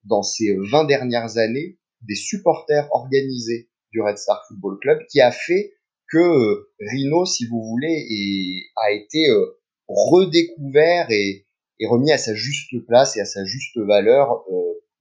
[0.05, 5.31] dans ces 20 dernières années des supporters organisés du Red Star Football Club qui a
[5.31, 5.73] fait
[6.11, 8.07] que euh, Rino, si vous voulez,
[8.77, 9.27] a été
[9.89, 11.47] redécouvert et,
[11.87, 14.45] remis à sa juste place et à sa juste valeur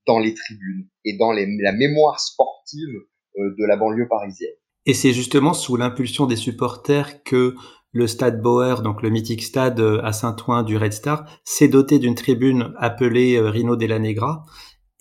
[0.08, 2.96] dans les tribunes et dans la mémoire sportive
[3.38, 4.56] euh, de la banlieue parisienne.
[4.86, 7.56] Et c'est justement sous l'impulsion des supporters que
[7.92, 12.00] le stade Bauer, donc le mythique stade euh, à Saint-Ouen du Red Star, s'est doté
[12.00, 14.46] d'une tribune appelée euh, Rino della Negra.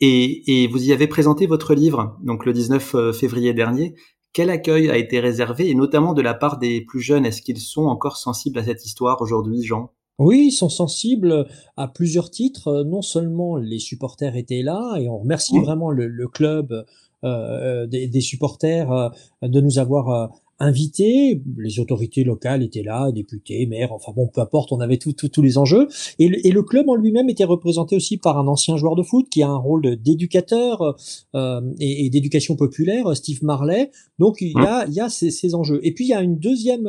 [0.01, 3.95] Et, et, vous y avez présenté votre livre, donc le 19 février dernier.
[4.33, 7.25] Quel accueil a été réservé, et notamment de la part des plus jeunes?
[7.25, 9.93] Est-ce qu'ils sont encore sensibles à cette histoire aujourd'hui, Jean?
[10.19, 12.85] Oui, ils sont sensibles à plusieurs titres.
[12.85, 16.85] Non seulement les supporters étaient là, et on remercie vraiment le, le club
[17.25, 19.09] euh, euh, des, des, supporters euh,
[19.43, 21.43] de nous avoir invités.
[21.57, 25.59] Les autorités locales étaient là, députés, maires, enfin bon, peu importe, on avait tous les
[25.59, 25.89] enjeux.
[26.19, 29.03] Et le, et le, club en lui-même était représenté aussi par un ancien joueur de
[29.03, 30.97] foot qui a un rôle d'éducateur
[31.35, 33.91] euh, et, et d'éducation populaire, Steve Marley.
[34.19, 35.81] Donc il y a, il y a ces, ces, enjeux.
[35.83, 36.89] Et puis il y a une deuxième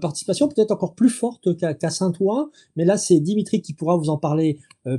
[0.00, 4.18] participation, peut-être encore plus forte qu'à Saint-Ouen, mais là c'est Dimitri qui pourra vous en
[4.18, 4.58] parler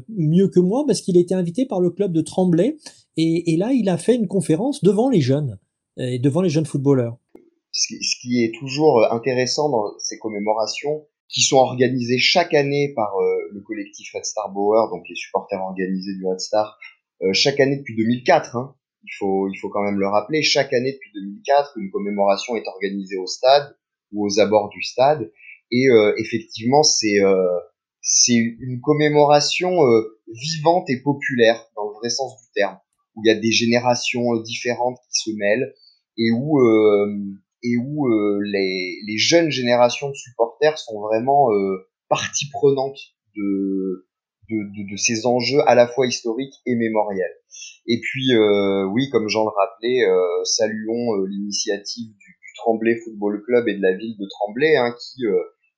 [0.10, 2.78] mieux que moi parce qu'il a été invité par le club de Tremblay
[3.18, 5.58] et, et, là, il a fait une conférence devant les jeunes,
[5.98, 7.18] et devant les jeunes footballeurs.
[7.72, 7.88] Ce
[8.22, 13.50] qui est toujours euh, intéressant dans ces commémorations, qui sont organisées chaque année par euh,
[13.52, 16.78] le collectif Red Star Bauer, donc les supporters organisés du Red Star,
[17.22, 18.56] euh, chaque année depuis 2004.
[18.56, 20.42] Hein, il faut il faut quand même le rappeler.
[20.42, 23.76] Chaque année depuis 2004, une commémoration est organisée au stade
[24.12, 25.32] ou aux abords du stade,
[25.70, 25.88] et
[26.18, 27.20] effectivement, c'est
[28.02, 29.80] c'est une commémoration
[30.28, 32.78] vivante et populaire dans le vrai sens du terme
[33.18, 35.74] où il y a des générations euh, différentes qui se mêlent
[36.18, 37.08] et où euh,
[37.64, 41.48] et où euh, les, les jeunes générations de supporters sont vraiment
[42.10, 42.98] partie prenante
[43.36, 44.08] de,
[44.50, 47.36] de, de, de, ces enjeux à la fois historiques et mémoriels.
[47.88, 53.44] Et puis, euh, oui, comme Jean le rappelait, euh, saluons l'initiative du, du, Tremblay Football
[53.46, 55.24] Club et de la ville de Tremblay, hein, qui,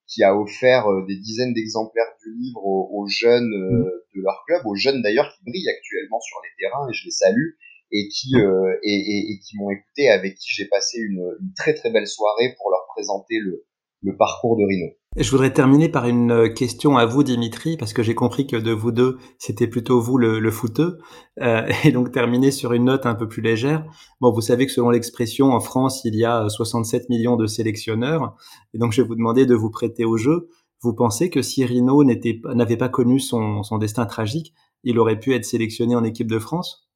[0.07, 4.75] qui a offert des dizaines d'exemplaires du livre aux, jeunes mmh de leur club, aux
[4.75, 7.51] jeunes d'ailleurs qui brillent actuellement sur les terrains et je les salue
[7.91, 11.53] et qui euh, et, et, et, qui m'ont écouté avec qui j'ai passé une, une,
[11.55, 13.65] très très belle soirée pour leur présenter le,
[14.01, 14.87] le parcours de Rhino.
[15.17, 18.55] Je voudrais terminer par une euh, question à vous, Dimitri, parce que j'ai compris que
[18.55, 20.99] de vous deux, c'était plutôt vous le, le footeux,
[21.41, 23.83] euh, et donc terminer sur une note un peu plus légère.
[24.21, 28.35] Bon, vous savez que selon l'expression, en France, il y a 67 millions de sélectionneurs,
[28.73, 30.49] et donc je vais vous demander de vous prêter au jeu.
[30.81, 35.33] Vous pensez que si Rino n'avait pas connu son, son, destin tragique, il aurait pu
[35.33, 36.88] être sélectionné en équipe de France?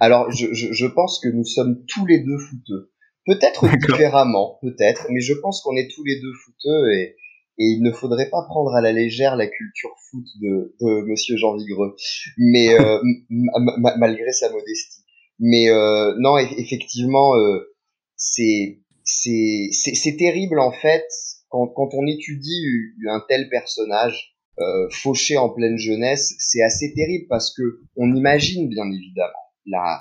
[0.00, 2.92] Alors, je, je, je, pense que nous sommes tous les deux fouteux.
[3.26, 7.16] Peut-être différemment, peut-être, mais je pense qu'on est tous les deux fouteux et,
[7.58, 11.36] et il ne faudrait pas prendre à la légère la culture foot de, de Monsieur
[11.36, 11.94] Jean Vigreux,
[12.36, 13.00] mais euh,
[13.98, 15.02] malgré sa modestie.
[15.38, 17.74] Mais euh, non, effectivement, euh,
[18.16, 21.06] c'est c'est terrible en fait
[21.48, 22.64] quand, quand on étudie
[23.08, 28.68] un tel personnage euh, fauché en pleine jeunesse, c'est assez terrible parce que on imagine
[28.68, 29.32] bien évidemment
[29.66, 30.00] la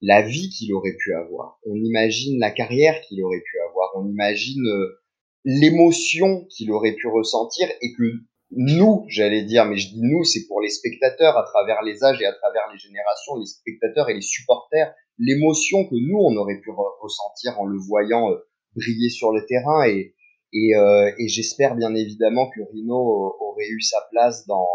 [0.00, 4.08] la vie qu'il aurait pu avoir, on imagine la carrière qu'il aurait pu avoir, on
[4.08, 5.00] imagine euh,
[5.44, 8.04] l'émotion qu'il aurait pu ressentir et que
[8.50, 12.20] nous, j'allais dire, mais je dis nous, c'est pour les spectateurs à travers les âges
[12.20, 16.60] et à travers les générations, les spectateurs et les supporters, l'émotion que nous on aurait
[16.60, 16.70] pu
[17.00, 18.36] ressentir en le voyant euh,
[18.74, 20.14] briller sur le terrain et,
[20.52, 24.68] et, euh, et j'espère bien évidemment que Rino aurait eu sa place dans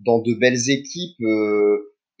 [0.00, 1.20] dans de belles équipes,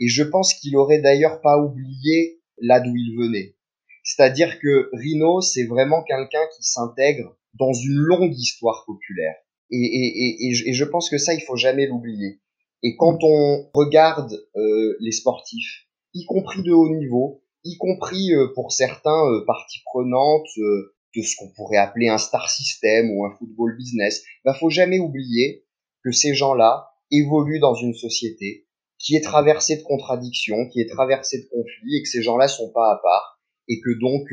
[0.00, 3.54] et je pense qu'il aurait d'ailleurs pas oublié là d'où il venait.
[4.02, 9.36] C'est-à-dire que Rino, c'est vraiment quelqu'un qui s'intègre dans une longue histoire populaire.
[9.70, 12.40] Et, et, et, et, je pense que ça, il faut jamais l'oublier.
[12.82, 18.48] Et quand on regarde euh, les sportifs, y compris de haut niveau, y compris euh,
[18.54, 23.24] pour certains euh, parties prenantes euh, de ce qu'on pourrait appeler un star system ou
[23.24, 25.64] un football business, bah faut jamais oublier
[26.04, 28.66] que ces gens-là évoluent dans une société
[28.98, 32.70] qui est traversée de contradictions, qui est traversée de conflits, et que ces gens-là sont
[32.72, 34.26] pas à part, et que donc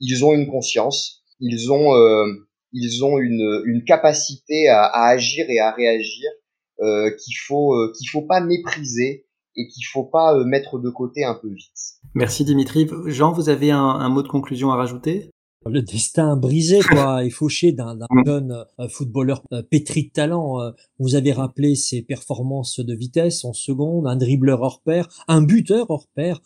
[0.00, 1.94] ils ont une conscience, ils ont
[2.72, 6.30] ils ont une, une capacité à, à, agir et à réagir
[6.80, 10.88] euh, qu'il faut euh, qu'il faut pas mépriser et qu'il faut pas euh, mettre de
[10.88, 11.70] côté un peu vite.
[12.14, 12.88] Merci Dimitri.
[13.06, 15.30] Jean, vous avez un, un mot de conclusion à rajouter?
[15.66, 20.58] Le destin brisé, quoi, et fauché d'un jeune footballeur pétri de talent.
[20.98, 25.90] Vous avez rappelé ses performances de vitesse en seconde, un dribbleur hors pair, un buteur
[25.90, 26.40] hors pair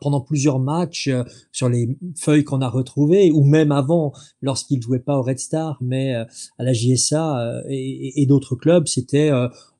[0.00, 4.12] pendant plusieurs matchs euh, sur les feuilles qu'on a retrouvées, ou même avant,
[4.42, 6.24] lorsqu'il jouait pas au Red Star, mais euh,
[6.58, 9.30] à la JSA euh, et, et d'autres clubs, c'était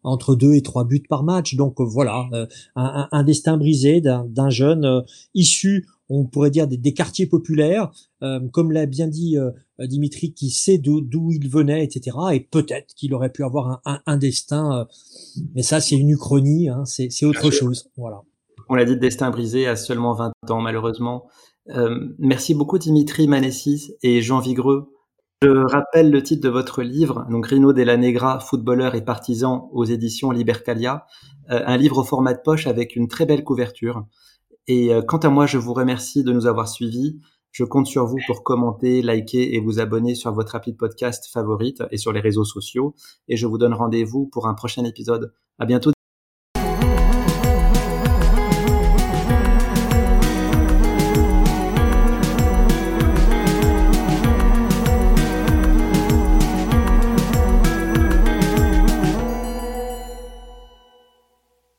[0.03, 1.55] entre deux et trois buts par match.
[1.55, 2.29] Donc voilà,
[2.77, 7.91] un, un, destin brisé d'un jeune issu, on pourrait dire, des, quartiers populaires,
[8.53, 9.37] comme l'a bien dit
[9.79, 12.17] Dimitri, qui sait d'où il venait, etc.
[12.33, 14.87] Et peut-être qu'il aurait pu avoir un, un destin,
[15.55, 17.91] mais ça c'est une uchronie, hein, c'est autre chose.
[17.97, 18.23] Voilà
[18.69, 21.29] on l'a dit, destin brisé à seulement 20 ans, malheureusement.
[21.71, 24.93] Euh, merci beaucoup Dimitri Manessis et Jean Vigreux.
[25.43, 29.85] Je rappelle le titre de votre livre, donc Rino Della Negra, footballeur et partisan aux
[29.85, 31.07] éditions Libertalia,
[31.51, 34.05] euh, un livre au format de poche avec une très belle couverture.
[34.69, 37.19] Et euh, quant à moi, je vous remercie de nous avoir suivis.
[37.51, 41.27] Je compte sur vous pour commenter, liker et vous abonner sur votre appli de podcast
[41.33, 42.95] favorite et sur les réseaux sociaux.
[43.27, 45.33] Et je vous donne rendez-vous pour un prochain épisode.
[45.59, 45.98] À bientôt.